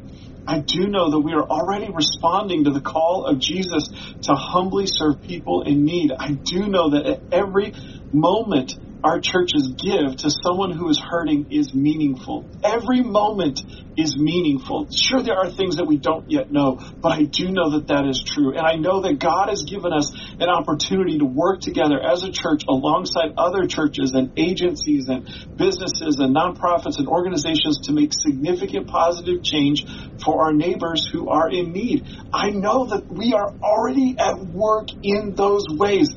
I 0.48 0.60
do 0.60 0.88
know 0.88 1.12
that 1.12 1.20
we 1.20 1.34
are 1.34 1.44
already 1.44 1.90
responding 1.94 2.66
to 2.66 2.72
the 2.72 2.82
call 2.82 3.26
of 3.26 3.40
Jesus 3.40 3.90
to 4.24 4.34
humbly 4.34 4.86
serve 4.88 5.22
people 5.22 5.64
in 5.64 5.86
need. 5.86 6.12
I 6.18 6.40
do 6.44 6.68
know 6.68 6.92
that 6.92 7.06
at 7.06 7.24
every 7.32 7.74
moment 8.12 8.74
our 9.04 9.20
churches 9.20 9.74
give 9.82 10.18
to 10.18 10.30
someone 10.30 10.72
who 10.72 10.90
is 10.90 11.00
hurting 11.00 11.48
is 11.50 11.74
meaningful. 11.74 12.48
Every 12.64 13.02
moment 13.02 13.62
is 13.98 14.16
meaningful. 14.18 14.88
Sure, 14.96 15.22
there 15.22 15.38
are 15.38 15.50
things 15.50 15.78
that 15.78 15.86
we 15.86 15.98
don't 15.98 16.30
yet 16.30 16.52
know, 16.52 16.80
but 17.02 17.12
I 17.12 17.24
do 17.24 17.52
know 17.52 17.72
that 17.72 17.88
that 17.88 18.08
is 18.08 18.24
true. 18.26 18.56
And 18.56 18.66
I 18.66 18.76
know 18.76 19.02
that 19.02 19.20
God 19.20 19.50
has 19.50 19.64
given 19.64 19.92
us 19.92 20.12
an 20.40 20.50
opportunity 20.50 21.18
to 21.20 21.26
work 21.26 21.62
together 21.62 22.00
as 22.00 22.24
a 22.24 22.32
church 22.32 22.62
alongside 22.70 23.34
other 23.38 23.68
churches 23.68 24.14
and 24.14 24.32
agencies 24.38 25.08
and 25.10 25.28
businesses 25.58 26.18
and 26.20 26.36
nonprofits 26.36 27.00
and 27.00 27.08
organizations 27.08 27.82
to 27.86 27.94
make 27.94 28.12
significant 28.14 28.88
positive 28.88 29.44
change 29.44 29.86
for 30.24 30.46
our 30.46 30.54
neighbors 30.54 31.10
who 31.12 31.30
are 31.30 31.50
in 31.50 31.74
need. 31.74 32.06
I 32.32 32.52
know 32.52 32.88
that 32.88 33.06
we 33.10 33.34
are 33.34 33.56
already 33.62 34.16
at 34.20 34.40
work 34.40 34.88
in 35.04 35.34
those 35.36 35.66
ways 35.70 36.10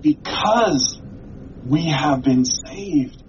because 0.00 1.01
we 1.64 1.86
have 1.86 2.22
been 2.22 2.44
saved 2.44 3.22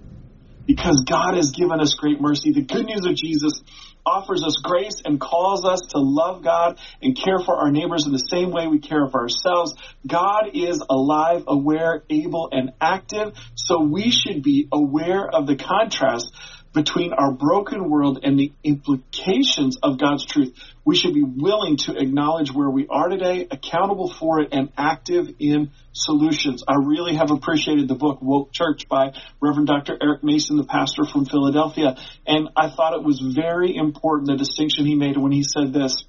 because 0.66 1.04
God 1.08 1.36
has 1.36 1.52
given 1.52 1.80
us 1.80 1.96
great 1.96 2.22
mercy. 2.22 2.52
The 2.54 2.64
good 2.64 2.86
news 2.86 3.06
of 3.06 3.16
Jesus 3.16 3.62
offers 4.06 4.44
us 4.44 4.56
grace 4.64 5.02
and 5.06 5.20
calls 5.20 5.66
us 5.66 5.80
to 5.90 6.00
love 6.00 6.44
God 6.44 6.80
and 7.02 7.18
care 7.18 7.40
for 7.40 7.56
our 7.56 7.72
neighbors 7.72 8.06
in 8.06 8.12
the 8.12 8.18
same 8.18 8.52
way 8.52 8.68
we 8.68 8.80
care 8.80 9.08
for 9.10 9.22
ourselves. 9.22 9.76
God 10.06 10.50
is 10.54 10.84
alive, 10.90 11.44
aware, 11.48 12.04
able, 12.10 12.50
and 12.52 12.72
active, 12.82 13.34
so 13.56 13.82
we 13.82 14.12
should 14.12 14.44
be 14.44 14.68
aware 14.72 15.28
of 15.28 15.48
the 15.48 15.56
contrast 15.56 16.34
between 16.74 17.14
our 17.14 17.32
broken 17.32 17.90
world 17.90 18.20
and 18.24 18.38
the 18.38 18.52
implications 18.64 19.78
of 19.82 20.00
God's 20.00 20.26
truth. 20.26 20.54
We 20.84 20.96
should 20.96 21.14
be 21.14 21.24
willing 21.24 21.78
to 21.86 21.96
acknowledge 21.96 22.52
where 22.52 22.70
we 22.70 22.88
are 22.88 23.08
today, 23.08 23.48
accountable 23.50 24.12
for 24.12 24.42
it, 24.42 24.50
and 24.52 24.70
active 24.78 25.28
in 25.40 25.72
solutions. 25.94 26.64
I 26.68 26.76
really 26.76 27.16
have 27.16 27.32
appreciated 27.32 27.88
the 27.88 27.96
book 27.96 28.22
Woke 28.22 28.52
Church 28.52 28.88
by 28.90 29.14
Reverend 29.40 29.68
Dr. 29.68 29.98
Eric 30.02 30.24
Mason, 30.24 30.58
the 30.58 30.66
pastor 30.66 31.04
from 31.06 31.26
Philadelphia. 31.26 31.96
And 32.26 32.50
I 32.58 32.70
thought 32.70 32.96
it 32.96 33.04
was 33.04 33.20
very 33.20 33.76
important 33.76 34.30
the 34.30 34.38
distinction 34.38 34.86
he 34.86 34.96
made 34.96 35.18
when 35.18 35.32
he 35.32 35.44
said 35.44 35.74
this. 35.74 36.04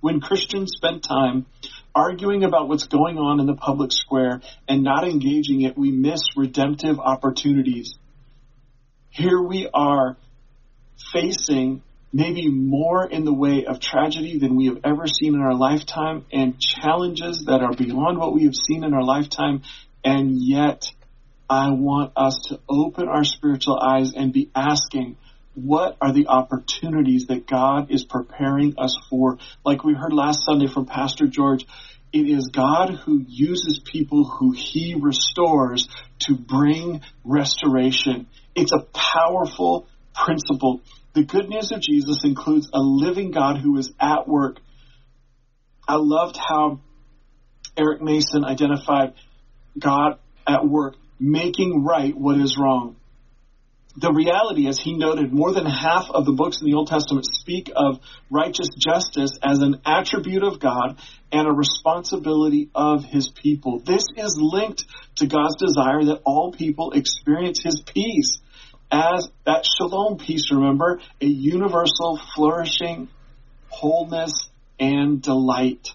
When 0.00 0.20
Christians 0.20 0.72
spend 0.76 1.02
time 1.02 1.46
arguing 1.94 2.44
about 2.44 2.68
what's 2.68 2.86
going 2.86 3.18
on 3.18 3.40
in 3.40 3.46
the 3.46 3.56
public 3.56 3.90
square 3.90 4.42
and 4.68 4.84
not 4.84 5.08
engaging 5.08 5.62
it, 5.62 5.76
we 5.76 5.90
miss 5.90 6.20
redemptive 6.36 7.00
opportunities 7.00 7.98
here 9.10 9.40
we 9.40 9.68
are 9.72 10.16
facing 11.12 11.82
maybe 12.12 12.48
more 12.48 13.08
in 13.08 13.24
the 13.24 13.32
way 13.32 13.64
of 13.66 13.80
tragedy 13.80 14.38
than 14.38 14.56
we 14.56 14.66
have 14.66 14.78
ever 14.84 15.06
seen 15.06 15.34
in 15.34 15.40
our 15.40 15.54
lifetime 15.54 16.24
and 16.32 16.58
challenges 16.58 17.44
that 17.46 17.60
are 17.60 17.74
beyond 17.74 18.18
what 18.18 18.34
we 18.34 18.44
have 18.44 18.54
seen 18.54 18.84
in 18.84 18.94
our 18.94 19.04
lifetime. 19.04 19.62
And 20.04 20.40
yet 20.40 20.90
I 21.50 21.70
want 21.70 22.12
us 22.16 22.38
to 22.48 22.60
open 22.68 23.08
our 23.08 23.24
spiritual 23.24 23.78
eyes 23.78 24.12
and 24.14 24.32
be 24.32 24.50
asking, 24.54 25.16
what 25.54 25.96
are 26.00 26.12
the 26.12 26.28
opportunities 26.28 27.26
that 27.26 27.46
God 27.46 27.90
is 27.90 28.04
preparing 28.04 28.74
us 28.78 28.96
for? 29.10 29.38
Like 29.64 29.84
we 29.84 29.94
heard 29.94 30.12
last 30.12 30.44
Sunday 30.44 30.68
from 30.68 30.86
Pastor 30.86 31.26
George, 31.26 31.66
it 32.12 32.28
is 32.28 32.50
God 32.52 32.90
who 33.04 33.22
uses 33.26 33.80
people 33.84 34.24
who 34.24 34.52
he 34.52 34.94
restores 34.98 35.88
to 36.20 36.34
bring 36.34 37.02
restoration. 37.24 38.26
It's 38.54 38.72
a 38.72 38.80
powerful 38.80 39.86
principle. 40.14 40.80
The 41.14 41.24
good 41.24 41.48
news 41.48 41.72
of 41.72 41.80
Jesus 41.80 42.24
includes 42.24 42.70
a 42.72 42.80
living 42.80 43.30
God 43.30 43.58
who 43.58 43.76
is 43.78 43.92
at 44.00 44.26
work. 44.26 44.58
I 45.86 45.96
loved 45.96 46.36
how 46.36 46.80
Eric 47.76 48.02
Mason 48.02 48.44
identified 48.44 49.14
God 49.78 50.18
at 50.46 50.66
work, 50.66 50.96
making 51.18 51.84
right 51.84 52.16
what 52.16 52.38
is 52.38 52.56
wrong 52.58 52.96
the 54.00 54.12
reality 54.12 54.68
is, 54.68 54.78
he 54.78 54.96
noted 54.96 55.32
more 55.32 55.52
than 55.52 55.66
half 55.66 56.08
of 56.10 56.24
the 56.24 56.32
books 56.32 56.60
in 56.60 56.70
the 56.70 56.76
Old 56.76 56.88
Testament 56.88 57.26
speak 57.26 57.70
of 57.74 58.00
righteous 58.30 58.68
justice 58.78 59.38
as 59.42 59.58
an 59.58 59.80
attribute 59.84 60.44
of 60.44 60.60
God 60.60 60.98
and 61.32 61.48
a 61.48 61.52
responsibility 61.52 62.70
of 62.74 63.04
his 63.04 63.28
people. 63.28 63.80
This 63.80 64.04
is 64.16 64.38
linked 64.40 64.84
to 65.16 65.26
God's 65.26 65.56
desire 65.56 66.04
that 66.04 66.22
all 66.24 66.52
people 66.52 66.92
experience 66.92 67.60
his 67.62 67.82
peace 67.84 68.38
as 68.90 69.28
that 69.44 69.66
shalom 69.66 70.18
peace, 70.18 70.50
remember, 70.52 71.00
a 71.20 71.26
universal 71.26 72.20
flourishing, 72.34 73.08
wholeness, 73.68 74.48
and 74.78 75.20
delight. 75.20 75.94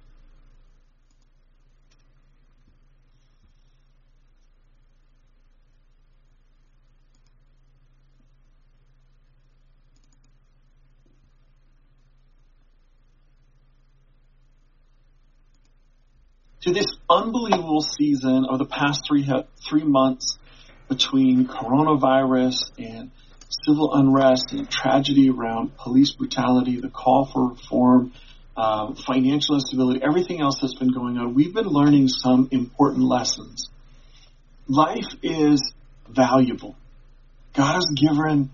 To 16.63 16.71
this 16.71 16.85
unbelievable 17.09 17.81
season 17.81 18.45
of 18.49 18.57
the 18.57 18.65
past 18.65 19.03
three 19.05 19.27
three 19.69 19.83
months 19.83 20.37
between 20.87 21.45
coronavirus 21.45 22.71
and 22.77 23.11
civil 23.49 23.93
unrest 23.93 24.53
and 24.53 24.69
tragedy 24.69 25.29
around 25.29 25.75
police 25.75 26.13
brutality, 26.13 26.79
the 26.79 26.89
call 26.89 27.29
for 27.31 27.49
reform, 27.49 28.13
uh, 28.55 28.93
financial 29.05 29.55
instability, 29.55 30.01
everything 30.01 30.41
else 30.41 30.59
that's 30.61 30.75
been 30.75 30.93
going 30.93 31.17
on, 31.17 31.33
we've 31.33 31.53
been 31.53 31.67
learning 31.67 32.07
some 32.07 32.47
important 32.51 33.03
lessons. 33.03 33.69
Life 34.67 35.11
is 35.21 35.73
valuable. 36.09 36.75
God 37.53 37.73
has 37.73 37.87
given 37.93 38.51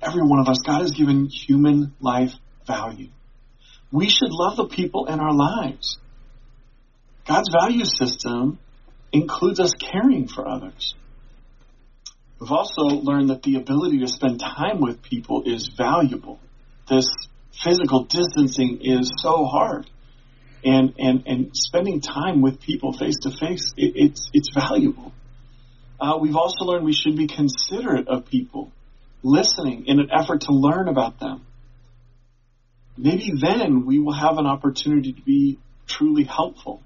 every 0.00 0.22
one 0.22 0.38
of 0.38 0.48
us, 0.48 0.58
God 0.64 0.82
has 0.82 0.92
given 0.92 1.26
human 1.26 1.94
life 2.00 2.34
value. 2.66 3.08
We 3.90 4.08
should 4.08 4.30
love 4.30 4.56
the 4.56 4.66
people 4.66 5.06
in 5.06 5.18
our 5.18 5.34
lives. 5.34 5.98
God's 7.26 7.50
value 7.52 7.84
system 7.84 8.58
includes 9.12 9.60
us 9.60 9.72
caring 9.74 10.28
for 10.28 10.48
others. 10.48 10.94
We've 12.40 12.50
also 12.50 12.82
learned 12.82 13.30
that 13.30 13.42
the 13.42 13.56
ability 13.56 14.00
to 14.00 14.08
spend 14.08 14.40
time 14.40 14.80
with 14.80 15.02
people 15.02 15.44
is 15.46 15.70
valuable. 15.76 16.40
This 16.88 17.08
physical 17.52 18.04
distancing 18.04 18.80
is 18.82 19.12
so 19.18 19.44
hard. 19.44 19.88
And, 20.64 20.94
and, 20.98 21.24
and 21.26 21.50
spending 21.56 22.00
time 22.00 22.40
with 22.40 22.60
people 22.60 22.92
face 22.92 23.18
to 23.22 23.30
face, 23.30 23.72
it's, 23.76 24.30
it's 24.32 24.48
valuable. 24.54 25.12
Uh, 26.00 26.18
we've 26.20 26.36
also 26.36 26.64
learned 26.64 26.84
we 26.84 26.92
should 26.92 27.16
be 27.16 27.28
considerate 27.28 28.08
of 28.08 28.26
people, 28.26 28.72
listening 29.22 29.86
in 29.86 30.00
an 30.00 30.08
effort 30.12 30.42
to 30.42 30.52
learn 30.52 30.88
about 30.88 31.20
them. 31.20 31.46
Maybe 32.96 33.32
then 33.40 33.86
we 33.86 34.00
will 34.00 34.12
have 34.12 34.38
an 34.38 34.46
opportunity 34.46 35.12
to 35.12 35.22
be 35.22 35.58
truly 35.86 36.24
helpful. 36.24 36.82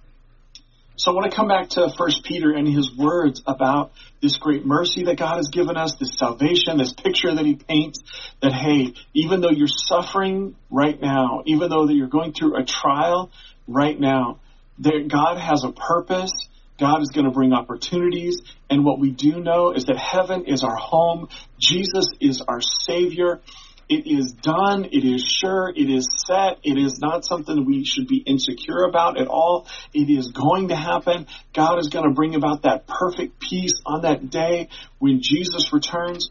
So 1.07 1.12
I 1.12 1.14
want 1.14 1.31
to 1.31 1.37
come 1.37 1.47
back 1.47 1.69
to 1.69 1.88
First 1.97 2.25
Peter 2.25 2.51
and 2.51 2.66
his 2.66 2.90
words 2.97 3.40
about 3.47 3.92
this 4.21 4.38
great 4.38 4.66
mercy 4.66 5.05
that 5.05 5.16
God 5.16 5.37
has 5.37 5.47
given 5.53 5.77
us, 5.77 5.95
this 5.95 6.16
salvation, 6.19 6.79
this 6.79 6.92
picture 6.95 7.33
that 7.33 7.47
he 7.47 7.55
paints 7.55 8.01
that, 8.42 8.53
hey, 8.53 8.92
even 9.14 9.40
though 9.40 9.53
you're 9.53 9.69
suffering 9.69 10.57
right 10.69 11.01
now, 11.01 11.45
even 11.47 11.71
though 11.71 11.87
that 11.87 11.95
you're 11.95 12.09
going 12.09 12.33
through 12.33 12.61
a 12.61 12.64
trial 12.64 13.31
right 13.69 13.97
now, 14.01 14.40
that 14.81 15.07
God 15.07 15.38
has 15.38 15.62
a 15.62 15.71
purpose. 15.71 16.33
God 16.77 17.03
is 17.03 17.11
going 17.11 17.27
to 17.27 17.31
bring 17.31 17.53
opportunities. 17.53 18.40
And 18.69 18.85
what 18.85 18.99
we 18.99 19.12
do 19.12 19.38
know 19.40 19.71
is 19.71 19.85
that 19.85 19.97
heaven 19.97 20.47
is 20.47 20.64
our 20.64 20.75
home. 20.75 21.29
Jesus 21.57 22.07
is 22.21 22.40
our 22.40 22.61
savior. 22.61 23.42
It 23.88 24.07
is 24.07 24.33
done. 24.33 24.85
It 24.87 25.05
is 25.05 25.25
sure. 25.25 25.68
It 25.68 25.88
is 25.88 26.09
set. 26.27 26.59
It 26.64 26.77
is 26.77 26.99
not 26.99 27.25
something 27.25 27.64
we 27.64 27.85
should 27.85 28.09
be 28.09 28.16
insecure 28.16 28.85
about 28.85 29.20
at 29.20 29.29
all. 29.29 29.68
It 29.94 30.11
is 30.11 30.33
going 30.33 30.68
to 30.68 30.77
happen. 30.77 31.27
God 31.55 31.79
is 31.79 31.88
going 31.88 32.09
to 32.09 32.12
bring 32.12 32.35
about 32.35 32.62
that 32.62 32.87
perfect 32.88 33.38
peace 33.38 33.81
on 33.87 34.03
that 34.03 34.29
day 34.29 34.68
when 34.99 35.20
Jesus 35.22 35.72
returns 35.72 36.31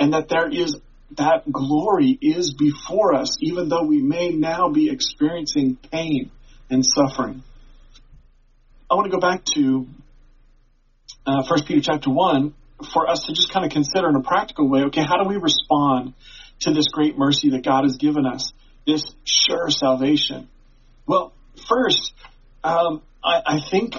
and 0.00 0.14
that 0.14 0.28
there 0.28 0.48
is 0.50 0.76
that 1.16 1.50
glory 1.50 2.18
is 2.20 2.54
before 2.54 3.14
us, 3.14 3.38
even 3.40 3.68
though 3.68 3.84
we 3.84 4.02
may 4.02 4.30
now 4.30 4.70
be 4.70 4.90
experiencing 4.90 5.78
pain 5.92 6.32
and 6.68 6.84
suffering. 6.84 7.44
I 8.90 8.94
want 8.94 9.10
to 9.10 9.16
go 9.16 9.20
back 9.20 9.44
to 9.54 9.86
uh, 11.24 11.44
1 11.48 11.64
Peter 11.66 11.80
chapter 11.80 12.10
1 12.10 12.54
for 12.92 13.08
us 13.08 13.24
to 13.26 13.32
just 13.32 13.52
kind 13.52 13.64
of 13.64 13.70
consider 13.70 14.08
in 14.08 14.16
a 14.16 14.22
practical 14.22 14.68
way, 14.68 14.82
okay, 14.86 15.02
how 15.02 15.22
do 15.22 15.28
we 15.28 15.36
respond 15.36 16.14
to 16.60 16.72
this 16.72 16.86
great 16.88 17.18
mercy 17.18 17.50
that 17.50 17.64
God 17.64 17.84
has 17.84 17.96
given 17.96 18.26
us, 18.26 18.52
this 18.86 19.04
sure 19.24 19.70
salvation? 19.70 20.48
Well, 21.06 21.32
first, 21.68 22.14
um, 22.64 23.02
I, 23.24 23.42
I, 23.46 23.60
think, 23.60 23.94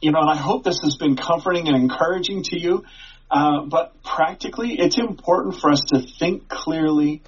you 0.00 0.12
know, 0.12 0.20
and 0.20 0.30
I 0.30 0.36
hope 0.36 0.64
this 0.64 0.80
has 0.82 0.96
been 0.96 1.16
comforting 1.16 1.68
and 1.68 1.76
encouraging 1.76 2.42
to 2.44 2.58
you, 2.58 2.84
uh, 3.30 3.62
but 3.62 4.02
practically, 4.02 4.76
it's 4.78 4.98
important 4.98 5.60
for 5.60 5.70
us 5.70 5.80
to 5.88 6.00
think 6.00 6.48
clearly 6.48 7.22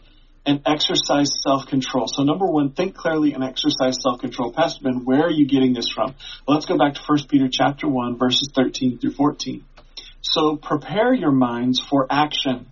and 0.47 0.62
exercise 0.66 1.31
self-control. 1.43 2.09
So 2.09 2.23
number 2.23 2.47
one, 2.47 2.73
think 2.73 2.97
clearly 2.97 3.35
and 3.35 3.45
exercise 3.45 3.99
self-control. 4.03 4.53
Pastor 4.53 4.85
Ben, 4.85 5.05
where 5.05 5.25
are 5.25 5.31
you 5.31 5.47
getting 5.47 5.75
this 5.75 5.88
from? 5.95 6.14
Well, 6.47 6.57
let's 6.57 6.66
go 6.66 6.79
back 6.79 6.95
to 6.95 7.01
1 7.07 7.19
Peter 7.29 7.49
chapter 7.51 7.87
1, 7.87 8.19
verses 8.19 8.49
13 8.55 8.99
through 8.99 9.12
14. 9.12 9.64
So 10.23 10.57
prepare 10.57 11.12
your 11.12 11.33
minds 11.33 11.81
for 11.81 12.07
action 12.11 12.66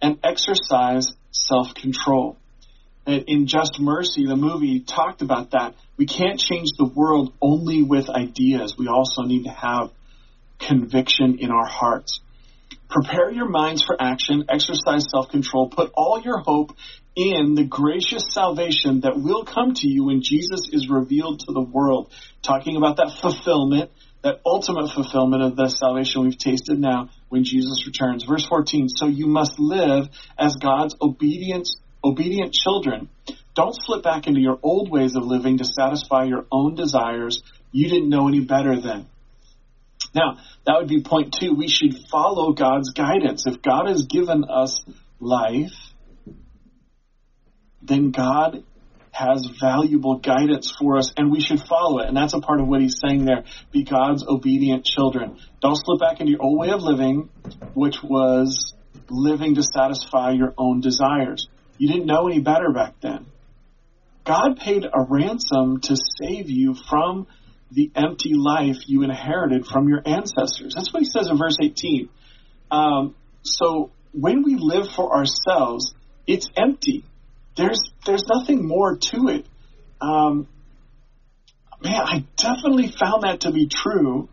and 0.00 0.18
exercise 0.22 1.08
self-control. 1.30 2.36
In 3.06 3.46
Just 3.46 3.78
Mercy, 3.80 4.26
the 4.26 4.36
movie 4.36 4.80
talked 4.80 5.20
about 5.20 5.50
that. 5.50 5.74
We 5.96 6.06
can't 6.06 6.38
change 6.38 6.70
the 6.78 6.86
world 6.86 7.34
only 7.40 7.82
with 7.82 8.08
ideas. 8.08 8.76
We 8.78 8.88
also 8.88 9.22
need 9.22 9.44
to 9.44 9.50
have 9.50 9.90
conviction 10.58 11.38
in 11.38 11.50
our 11.50 11.66
hearts. 11.66 12.20
Prepare 12.88 13.30
your 13.32 13.48
minds 13.48 13.82
for 13.82 13.96
action, 14.00 14.44
exercise 14.48 15.04
self-control, 15.10 15.70
put 15.70 15.90
all 15.94 16.20
your 16.22 16.38
hope 16.38 16.72
in 17.16 17.54
the 17.54 17.64
gracious 17.64 18.24
salvation 18.30 19.00
that 19.00 19.16
will 19.16 19.44
come 19.44 19.74
to 19.74 19.88
you 19.88 20.04
when 20.04 20.22
Jesus 20.22 20.68
is 20.72 20.88
revealed 20.88 21.40
to 21.40 21.52
the 21.52 21.60
world. 21.60 22.10
Talking 22.42 22.76
about 22.76 22.96
that 22.96 23.18
fulfillment 23.20 23.90
that 24.24 24.40
ultimate 24.44 24.90
fulfillment 24.90 25.42
of 25.42 25.54
the 25.54 25.68
salvation 25.68 26.22
we've 26.22 26.38
tasted 26.38 26.78
now 26.78 27.10
when 27.28 27.44
Jesus 27.44 27.86
returns. 27.86 28.24
Verse 28.24 28.46
14, 28.46 28.88
so 28.88 29.06
you 29.06 29.26
must 29.26 29.60
live 29.60 30.08
as 30.38 30.56
God's 30.56 30.96
obedient, 31.00 31.68
obedient 32.02 32.54
children. 32.54 33.10
Don't 33.54 33.76
slip 33.78 34.02
back 34.02 34.26
into 34.26 34.40
your 34.40 34.58
old 34.62 34.90
ways 34.90 35.14
of 35.14 35.24
living 35.24 35.58
to 35.58 35.64
satisfy 35.66 36.24
your 36.24 36.46
own 36.50 36.74
desires. 36.74 37.42
You 37.70 37.90
didn't 37.90 38.08
know 38.08 38.26
any 38.26 38.40
better 38.40 38.80
then. 38.80 39.06
Now, 40.14 40.38
that 40.64 40.76
would 40.78 40.88
be 40.88 41.02
point 41.02 41.36
two. 41.38 41.52
We 41.54 41.68
should 41.68 41.94
follow 42.10 42.52
God's 42.52 42.92
guidance. 42.92 43.46
If 43.46 43.60
God 43.60 43.88
has 43.88 44.06
given 44.06 44.44
us 44.44 44.82
life, 45.20 45.74
then 47.82 48.10
God 48.10 48.64
has 49.14 49.46
valuable 49.60 50.18
guidance 50.18 50.74
for 50.78 50.98
us 50.98 51.12
and 51.16 51.30
we 51.30 51.40
should 51.40 51.60
follow 51.60 52.00
it. 52.00 52.08
And 52.08 52.16
that's 52.16 52.34
a 52.34 52.40
part 52.40 52.60
of 52.60 52.66
what 52.66 52.80
he's 52.80 52.98
saying 53.00 53.24
there. 53.24 53.44
Be 53.70 53.84
God's 53.84 54.24
obedient 54.26 54.84
children. 54.84 55.38
Don't 55.60 55.76
slip 55.76 56.00
back 56.00 56.20
into 56.20 56.32
your 56.32 56.42
old 56.42 56.58
way 56.58 56.70
of 56.70 56.82
living, 56.82 57.30
which 57.74 58.02
was 58.02 58.74
living 59.08 59.54
to 59.54 59.62
satisfy 59.62 60.32
your 60.32 60.52
own 60.58 60.80
desires. 60.80 61.48
You 61.78 61.88
didn't 61.88 62.06
know 62.06 62.26
any 62.28 62.40
better 62.40 62.72
back 62.72 62.94
then. 63.00 63.26
God 64.24 64.58
paid 64.58 64.84
a 64.84 65.06
ransom 65.08 65.80
to 65.82 65.96
save 65.96 66.50
you 66.50 66.74
from 66.88 67.26
the 67.70 67.90
empty 67.94 68.32
life 68.34 68.78
you 68.86 69.02
inherited 69.02 69.66
from 69.66 69.88
your 69.88 70.02
ancestors. 70.04 70.74
That's 70.74 70.92
what 70.92 71.02
he 71.02 71.08
says 71.08 71.28
in 71.28 71.36
verse 71.36 71.56
18. 71.62 72.08
Um, 72.70 73.14
so 73.42 73.90
when 74.12 74.42
we 74.42 74.56
live 74.58 74.88
for 74.90 75.14
ourselves, 75.14 75.94
it's 76.26 76.48
empty 76.56 77.04
there's 77.56 77.80
there's 78.04 78.24
nothing 78.26 78.66
more 78.66 78.96
to 78.96 79.28
it. 79.28 79.46
Um, 80.00 80.48
man, 81.82 82.00
I 82.00 82.24
definitely 82.36 82.88
found 82.88 83.22
that 83.22 83.40
to 83.42 83.52
be 83.52 83.68
true 83.68 84.28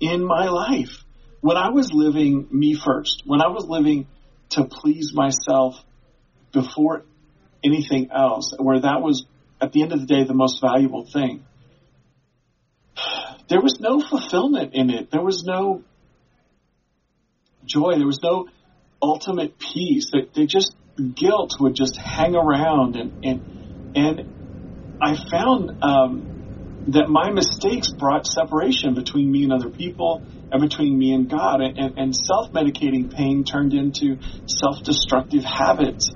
in 0.00 0.24
my 0.24 0.48
life 0.48 1.04
when 1.40 1.56
I 1.56 1.70
was 1.70 1.90
living 1.92 2.46
me 2.50 2.74
first. 2.74 3.22
When 3.26 3.42
I 3.42 3.48
was 3.48 3.66
living 3.66 4.06
to 4.50 4.64
please 4.64 5.12
myself 5.12 5.76
before 6.52 7.04
anything 7.64 8.10
else, 8.14 8.54
where 8.58 8.80
that 8.80 9.00
was 9.00 9.24
at 9.60 9.72
the 9.72 9.82
end 9.82 9.92
of 9.92 10.00
the 10.00 10.06
day 10.06 10.24
the 10.24 10.34
most 10.34 10.60
valuable 10.60 11.06
thing. 11.06 11.44
There 13.48 13.60
was 13.60 13.78
no 13.80 14.00
fulfillment 14.00 14.70
in 14.72 14.88
it. 14.88 15.10
There 15.10 15.20
was 15.20 15.44
no 15.44 15.82
joy. 17.66 17.96
There 17.96 18.06
was 18.06 18.20
no 18.22 18.48
ultimate 19.02 19.58
peace. 19.58 20.10
They, 20.10 20.20
they 20.34 20.46
just 20.46 20.74
guilt 20.96 21.54
would 21.60 21.74
just 21.74 21.96
hang 21.96 22.34
around 22.34 22.96
and 22.96 23.24
and 23.24 23.42
and 23.94 24.32
I 25.00 25.16
found 25.30 25.82
um, 25.82 26.84
that 26.88 27.08
my 27.08 27.30
mistakes 27.30 27.90
brought 27.90 28.26
separation 28.26 28.94
between 28.94 29.30
me 29.30 29.44
and 29.44 29.52
other 29.52 29.68
people 29.68 30.22
and 30.50 30.60
between 30.60 30.96
me 30.96 31.12
and 31.12 31.28
God 31.28 31.60
and, 31.60 31.76
and, 31.76 31.98
and 31.98 32.16
self-medicating 32.16 33.12
pain 33.14 33.44
turned 33.44 33.74
into 33.74 34.18
self-destructive 34.46 35.44
habits. 35.44 36.08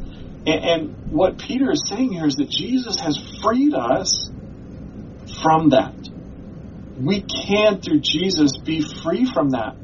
And, 0.46 0.64
and 0.64 1.12
what 1.12 1.38
Peter 1.38 1.70
is 1.72 1.82
saying 1.88 2.12
here 2.12 2.26
is 2.26 2.36
that 2.36 2.48
Jesus 2.48 3.00
has 3.00 3.18
freed 3.42 3.74
us 3.74 4.30
from 5.42 5.70
that. 5.70 5.94
We 6.96 7.22
can 7.22 7.80
through 7.80 8.00
Jesus 8.00 8.52
be 8.64 8.84
free 9.02 9.28
from 9.32 9.50
that 9.50 9.76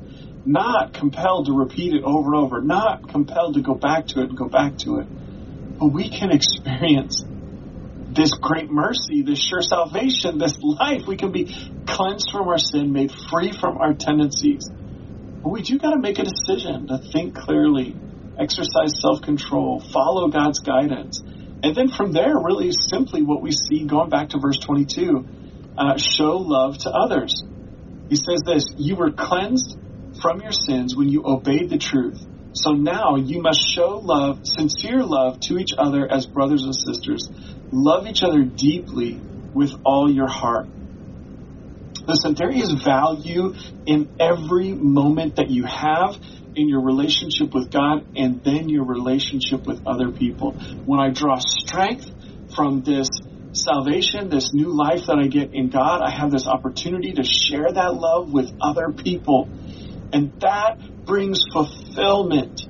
not 0.45 0.93
compelled 0.93 1.47
to 1.47 1.53
repeat 1.53 1.95
it 1.95 2.03
over 2.03 2.35
and 2.35 2.45
over, 2.45 2.61
not 2.61 3.09
compelled 3.09 3.55
to 3.55 3.63
go 3.63 3.75
back 3.75 4.07
to 4.09 4.21
it 4.21 4.29
and 4.29 4.37
go 4.37 4.49
back 4.49 4.79
to 4.79 4.99
it. 4.99 5.07
But 5.79 5.87
we 5.87 6.09
can 6.11 6.31
experience 6.31 7.23
this 8.15 8.33
great 8.33 8.71
mercy, 8.71 9.23
this 9.23 9.41
sure 9.41 9.63
salvation, 9.63 10.39
this 10.39 10.59
life. 10.61 11.07
We 11.07 11.17
can 11.17 11.33
be 11.33 11.45
cleansed 11.87 12.31
from 12.31 12.49
our 12.49 12.59
sin, 12.59 12.93
made 12.93 13.13
free 13.31 13.53
from 13.53 13.79
our 13.79 13.95
tendencies. 13.95 14.69
But 15.43 15.51
we 15.51 15.63
do 15.63 15.79
got 15.79 15.91
to 15.91 15.99
make 15.99 16.19
a 16.19 16.25
decision 16.25 16.89
to 16.89 16.99
think 16.99 17.35
clearly, 17.35 17.97
exercise 18.39 19.01
self 19.01 19.23
control, 19.23 19.81
follow 19.93 20.29
God's 20.29 20.61
guidance. 20.61 21.21
And 21.63 21.75
then 21.75 21.89
from 21.89 22.13
there, 22.13 22.37
really 22.37 22.73
simply 22.73 23.23
what 23.23 23.41
we 23.41 23.53
see 23.53 23.87
going 23.87 24.11
back 24.11 24.31
to 24.31 24.39
verse 24.39 24.59
22 24.59 25.25
uh, 25.79 25.97
show 25.97 26.37
love 26.37 26.79
to 26.79 26.91
others. 26.91 27.43
He 28.09 28.17
says 28.17 28.43
this 28.45 28.67
You 28.77 28.97
were 28.97 29.13
cleansed 29.13 29.79
from 30.23 30.41
your 30.41 30.53
sins 30.53 30.97
when 30.97 31.09
you 31.09 31.25
obeyed 31.27 31.69
the 31.69 31.79
truth. 31.79 32.25
So 32.55 32.73
now 32.73 33.17
you 33.17 33.43
must 33.43 33.61
show 33.61 34.01
love, 34.03 34.41
sincere 34.45 35.03
love 35.03 35.41
to 35.41 35.59
each 35.59 35.73
other 35.77 36.11
as 36.11 36.27
brothers 36.27 36.63
and 36.63 36.75
sisters. 36.75 37.29
Love 37.73 38.07
each 38.07 38.23
other 38.23 38.45
deeply 38.45 39.25
with 39.53 39.73
all 39.85 40.11
your 40.11 40.29
heart. 40.29 40.69
Listen, 42.07 42.35
there 42.37 42.51
is 42.51 42.73
value 42.85 43.55
in 43.87 44.11
every 44.19 44.73
moment 44.73 45.37
that 45.37 45.51
you 45.51 45.65
have 45.65 46.17
in 46.55 46.69
your 46.69 46.83
relationship 46.83 47.55
with 47.55 47.71
God 47.71 48.05
and 48.15 48.43
then 48.45 48.69
your 48.69 48.85
relationship 48.85 49.67
with 49.67 49.81
other 49.87 50.11
people. 50.11 50.59
When 50.85 51.01
I 51.01 51.11
draw 51.11 51.37
strength 51.39 52.11
from 52.55 52.83
this 52.83 53.09
salvation, 53.53 54.29
this 54.29 54.51
new 54.53 54.77
life 54.77 55.07
that 55.07 55.19
I 55.23 55.29
get 55.29 55.51
in 55.53 55.71
God, 55.71 56.03
I 56.03 56.11
have 56.11 56.31
this 56.31 56.47
opportunity 56.47 57.13
to 57.13 57.23
share 57.23 57.73
that 57.73 57.95
love 57.95 58.33
with 58.33 58.51
other 58.61 58.93
people. 58.93 59.51
And 60.13 60.33
that 60.41 60.79
brings 61.05 61.41
fulfillment. 61.53 62.63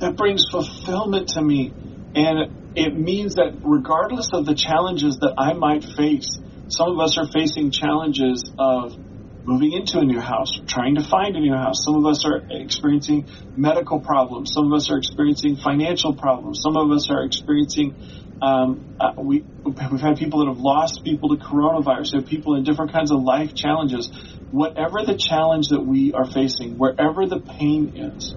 That 0.00 0.16
brings 0.16 0.44
fulfillment 0.50 1.28
to 1.30 1.42
me. 1.42 1.72
And 2.14 2.76
it 2.76 2.96
means 2.96 3.34
that 3.34 3.58
regardless 3.62 4.30
of 4.32 4.46
the 4.46 4.54
challenges 4.54 5.18
that 5.20 5.34
I 5.36 5.54
might 5.54 5.84
face, 5.84 6.38
some 6.68 6.92
of 6.92 7.00
us 7.00 7.18
are 7.18 7.26
facing 7.32 7.70
challenges 7.70 8.50
of 8.58 8.96
moving 9.44 9.72
into 9.72 9.98
a 9.98 10.04
new 10.04 10.20
house, 10.20 10.52
trying 10.66 10.94
to 10.96 11.02
find 11.02 11.34
a 11.34 11.40
new 11.40 11.54
house. 11.54 11.82
Some 11.82 11.96
of 11.96 12.04
us 12.04 12.24
are 12.26 12.42
experiencing 12.50 13.26
medical 13.56 13.98
problems. 13.98 14.52
Some 14.52 14.66
of 14.66 14.76
us 14.76 14.90
are 14.90 14.98
experiencing 14.98 15.56
financial 15.56 16.14
problems. 16.14 16.60
Some 16.62 16.76
of 16.76 16.90
us 16.90 17.08
are 17.10 17.24
experiencing 17.24 17.96
um, 18.40 18.96
uh, 19.00 19.12
we, 19.16 19.44
we've 19.64 20.00
had 20.00 20.16
people 20.16 20.40
that 20.40 20.48
have 20.48 20.60
lost 20.60 21.02
people 21.02 21.30
to 21.30 21.42
coronavirus. 21.42 22.12
We 22.12 22.20
have 22.20 22.28
people 22.28 22.54
in 22.54 22.64
different 22.64 22.92
kinds 22.92 23.10
of 23.10 23.20
life 23.22 23.54
challenges. 23.54 24.10
Whatever 24.50 25.04
the 25.04 25.18
challenge 25.18 25.68
that 25.68 25.84
we 25.84 26.12
are 26.14 26.30
facing, 26.30 26.76
wherever 26.78 27.26
the 27.26 27.40
pain 27.58 27.92
is, 27.94 28.34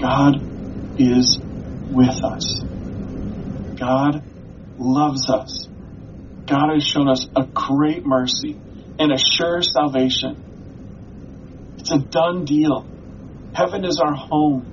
God 0.00 0.34
is 0.96 1.40
with 1.88 2.22
us. 2.22 2.64
God 3.78 4.24
loves 4.78 5.30
us. 5.30 5.68
God 6.46 6.74
has 6.74 6.84
shown 6.84 7.08
us 7.08 7.26
a 7.34 7.44
great 7.54 8.04
mercy 8.04 8.60
and 8.98 9.12
a 9.12 9.18
sure 9.18 9.62
salvation. 9.62 10.36
It's 11.78 11.90
a 11.90 11.98
done 11.98 12.44
deal. 12.44 12.90
Heaven 13.52 13.84
is 13.84 14.00
our 14.04 14.14
home. 14.14 14.72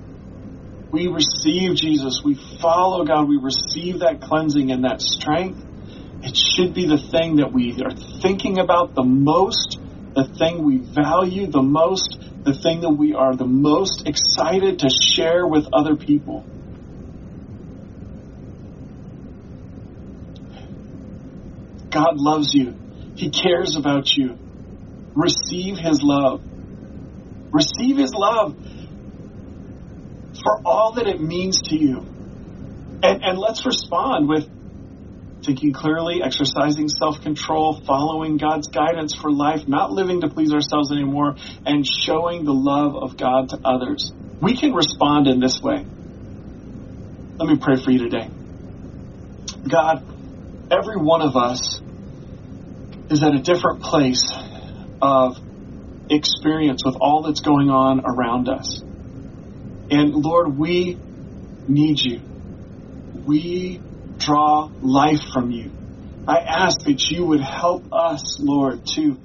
We 0.92 1.08
receive 1.08 1.76
Jesus. 1.76 2.22
We 2.26 2.38
follow 2.62 3.06
God. 3.06 3.30
We 3.30 3.40
receive 3.42 4.00
that 4.00 4.22
cleansing 4.22 4.72
and 4.72 4.84
that 4.84 5.02
strength. 5.02 5.64
It 6.24 6.38
should 6.38 6.74
be 6.74 6.88
the 6.88 6.98
thing 6.98 7.38
that 7.38 7.52
we 7.52 7.76
are 7.84 7.96
thinking 8.22 8.60
about 8.60 8.94
the 8.94 9.04
most, 9.04 9.80
the 10.14 10.26
thing 10.38 10.64
we 10.64 10.78
value 10.78 11.48
the 11.48 11.62
most, 11.62 12.20
the 12.44 12.54
thing 12.54 12.82
that 12.82 12.92
we 12.92 13.14
are 13.14 13.36
the 13.36 13.48
most 13.48 14.08
excited 14.08 14.80
to 14.80 14.90
share 14.90 15.48
with 15.48 15.68
other 15.74 15.96
people. 15.96 16.46
God 21.90 22.18
loves 22.18 22.54
you. 22.54 22.74
He 23.16 23.30
cares 23.30 23.76
about 23.76 24.16
you. 24.16 24.38
Receive 25.16 25.78
His 25.78 26.02
love. 26.02 26.42
Receive 27.52 27.98
His 27.98 28.14
love 28.14 28.56
for 30.44 30.62
all 30.66 30.94
that 30.94 31.08
it 31.08 31.22
means 31.22 31.62
to 31.64 31.76
you. 31.76 32.06
And, 33.04 33.24
and 33.24 33.38
let's 33.38 33.66
respond 33.66 34.30
with 34.30 34.48
thinking 35.46 35.74
clearly, 35.74 36.22
exercising 36.24 36.88
self 36.88 37.22
control, 37.22 37.82
following 37.86 38.38
God's 38.38 38.68
guidance 38.68 39.16
for 39.16 39.32
life, 39.32 39.68
not 39.68 39.92
living 39.92 40.22
to 40.22 40.30
please 40.30 40.54
ourselves 40.54 40.92
anymore, 40.92 41.36
and 41.66 41.86
showing 41.86 42.46
the 42.46 42.54
love 42.54 42.96
of 42.96 43.18
God 43.18 43.50
to 43.50 43.60
others. 43.64 44.12
We 44.42 44.58
can 44.58 44.74
respond 44.74 45.28
in 45.28 45.40
this 45.40 45.60
way. 45.62 45.86
Let 47.40 47.50
me 47.50 47.58
pray 47.60 47.76
for 47.84 47.92
you 47.92 48.00
today. 48.00 48.30
God, 49.70 50.04
every 50.70 50.98
one 50.98 51.22
of 51.22 51.36
us 51.36 51.82
is 53.10 53.24
at 53.24 53.34
a 53.34 53.42
different 53.42 53.82
place 53.82 54.24
of 55.02 55.38
experience 56.10 56.84
with 56.86 56.96
all 57.00 57.24
that's 57.24 57.42
going 57.42 57.70
on 57.70 58.02
around 58.06 58.48
us. 58.50 58.84
And 59.90 60.14
Lord, 60.14 60.58
we 60.58 60.98
need 61.68 62.00
you. 62.00 62.22
We 63.26 63.82
draw 64.26 64.72
life 64.82 65.22
from 65.34 65.52
you. 65.52 65.72
I 66.28 66.38
ask 66.40 66.80
that 66.86 67.10
you 67.10 67.26
would 67.26 67.42
help 67.42 67.88
us, 67.92 68.38
Lord, 68.40 68.86
to 68.96 69.18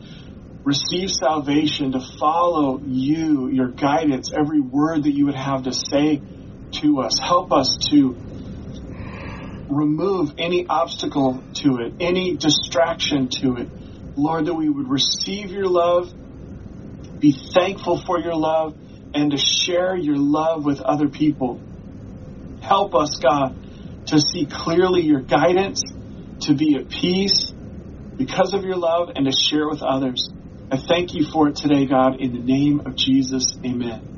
receive 0.64 1.10
salvation, 1.10 1.92
to 1.92 2.00
follow 2.18 2.80
you, 2.84 3.48
your 3.48 3.68
guidance, 3.68 4.30
every 4.36 4.60
word 4.60 5.04
that 5.04 5.14
you 5.14 5.26
would 5.26 5.36
have 5.36 5.64
to 5.64 5.72
say 5.72 6.24
to 6.80 7.00
us. 7.00 7.18
Help 7.22 7.52
us 7.52 7.76
to 7.90 8.18
remove 9.68 10.30
any 10.38 10.66
obstacle 10.68 11.44
to 11.62 11.78
it, 11.78 11.94
any 12.00 12.36
distraction 12.36 13.28
to 13.40 13.56
it. 13.56 13.70
Lord, 14.16 14.46
that 14.46 14.54
we 14.54 14.68
would 14.68 14.88
receive 14.88 15.50
your 15.50 15.68
love, 15.68 16.08
be 17.20 17.36
thankful 17.54 18.02
for 18.04 18.18
your 18.18 18.34
love, 18.34 18.74
and 19.14 19.30
to 19.30 19.36
share 19.38 19.96
your 19.96 20.16
love 20.16 20.64
with 20.64 20.80
other 20.80 21.08
people. 21.08 21.62
Help 22.60 22.94
us, 22.94 23.10
God, 23.22 23.56
to 24.06 24.20
see 24.20 24.46
clearly 24.46 25.02
your 25.02 25.22
guidance, 25.22 25.82
to 26.42 26.54
be 26.54 26.76
at 26.76 26.88
peace 26.88 27.52
because 28.18 28.54
of 28.54 28.64
your 28.64 28.76
love, 28.76 29.10
and 29.14 29.26
to 29.26 29.32
share 29.32 29.68
with 29.68 29.82
others. 29.82 30.30
I 30.70 30.76
thank 30.76 31.14
you 31.14 31.24
for 31.24 31.48
it 31.48 31.56
today, 31.56 31.86
God, 31.86 32.16
in 32.20 32.32
the 32.32 32.42
name 32.42 32.82
of 32.86 32.96
Jesus. 32.96 33.44
Amen. 33.64 34.15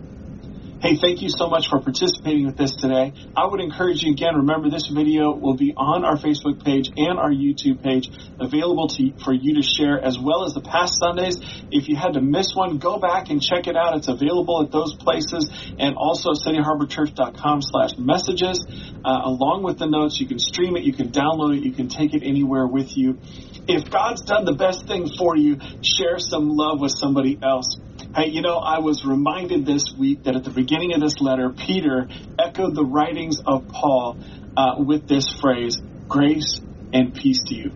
Hey, 0.80 0.94
thank 0.94 1.22
you 1.22 1.28
so 1.28 1.48
much 1.48 1.66
for 1.68 1.80
participating 1.80 2.46
with 2.46 2.56
this 2.56 2.70
today. 2.76 3.12
I 3.36 3.46
would 3.46 3.60
encourage 3.60 4.04
you 4.04 4.12
again, 4.12 4.36
remember 4.36 4.70
this 4.70 4.86
video 4.86 5.34
will 5.34 5.56
be 5.56 5.74
on 5.76 6.04
our 6.04 6.14
Facebook 6.14 6.64
page 6.64 6.90
and 6.96 7.18
our 7.18 7.32
YouTube 7.32 7.82
page, 7.82 8.08
available 8.38 8.86
to, 8.86 9.10
for 9.24 9.34
you 9.34 9.56
to 9.56 9.62
share 9.62 9.98
as 9.98 10.16
well 10.16 10.44
as 10.44 10.54
the 10.54 10.60
past 10.60 10.94
Sundays. 11.00 11.34
If 11.72 11.88
you 11.88 11.96
had 11.96 12.12
to 12.12 12.20
miss 12.20 12.54
one, 12.54 12.78
go 12.78 13.00
back 13.00 13.28
and 13.28 13.42
check 13.42 13.66
it 13.66 13.74
out. 13.74 13.96
It's 13.96 14.06
available 14.06 14.62
at 14.62 14.70
those 14.70 14.94
places 14.94 15.50
and 15.80 15.96
also 15.96 16.30
cityharborchurch.com 16.30 17.60
slash 17.60 17.98
messages. 17.98 18.64
Uh, 19.04 19.18
along 19.24 19.64
with 19.64 19.80
the 19.80 19.86
notes, 19.86 20.20
you 20.20 20.28
can 20.28 20.38
stream 20.38 20.76
it, 20.76 20.84
you 20.84 20.92
can 20.92 21.10
download 21.10 21.58
it, 21.58 21.64
you 21.64 21.72
can 21.72 21.88
take 21.88 22.14
it 22.14 22.22
anywhere 22.22 22.68
with 22.68 22.96
you. 22.96 23.18
If 23.66 23.90
God's 23.90 24.22
done 24.22 24.44
the 24.44 24.54
best 24.54 24.86
thing 24.86 25.10
for 25.18 25.36
you, 25.36 25.58
share 25.82 26.20
some 26.20 26.50
love 26.50 26.78
with 26.80 26.92
somebody 26.92 27.36
else. 27.42 27.76
Hey, 28.14 28.28
you 28.30 28.42
know, 28.42 28.56
I 28.58 28.80
was 28.80 29.04
reminded 29.04 29.66
this 29.66 29.84
week 29.96 30.24
that 30.24 30.34
at 30.34 30.44
the 30.44 30.50
beginning 30.50 30.94
of 30.94 31.00
this 31.00 31.20
letter, 31.20 31.50
Peter 31.50 32.08
echoed 32.38 32.74
the 32.74 32.84
writings 32.84 33.38
of 33.46 33.68
Paul 33.68 34.18
uh, 34.56 34.74
with 34.78 35.06
this 35.06 35.26
phrase 35.40 35.78
grace 36.08 36.60
and 36.92 37.14
peace 37.14 37.38
to 37.46 37.54
you. 37.54 37.72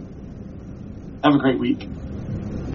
Have 1.23 1.35
a 1.35 1.39
great 1.39 1.61
week. 1.61 1.89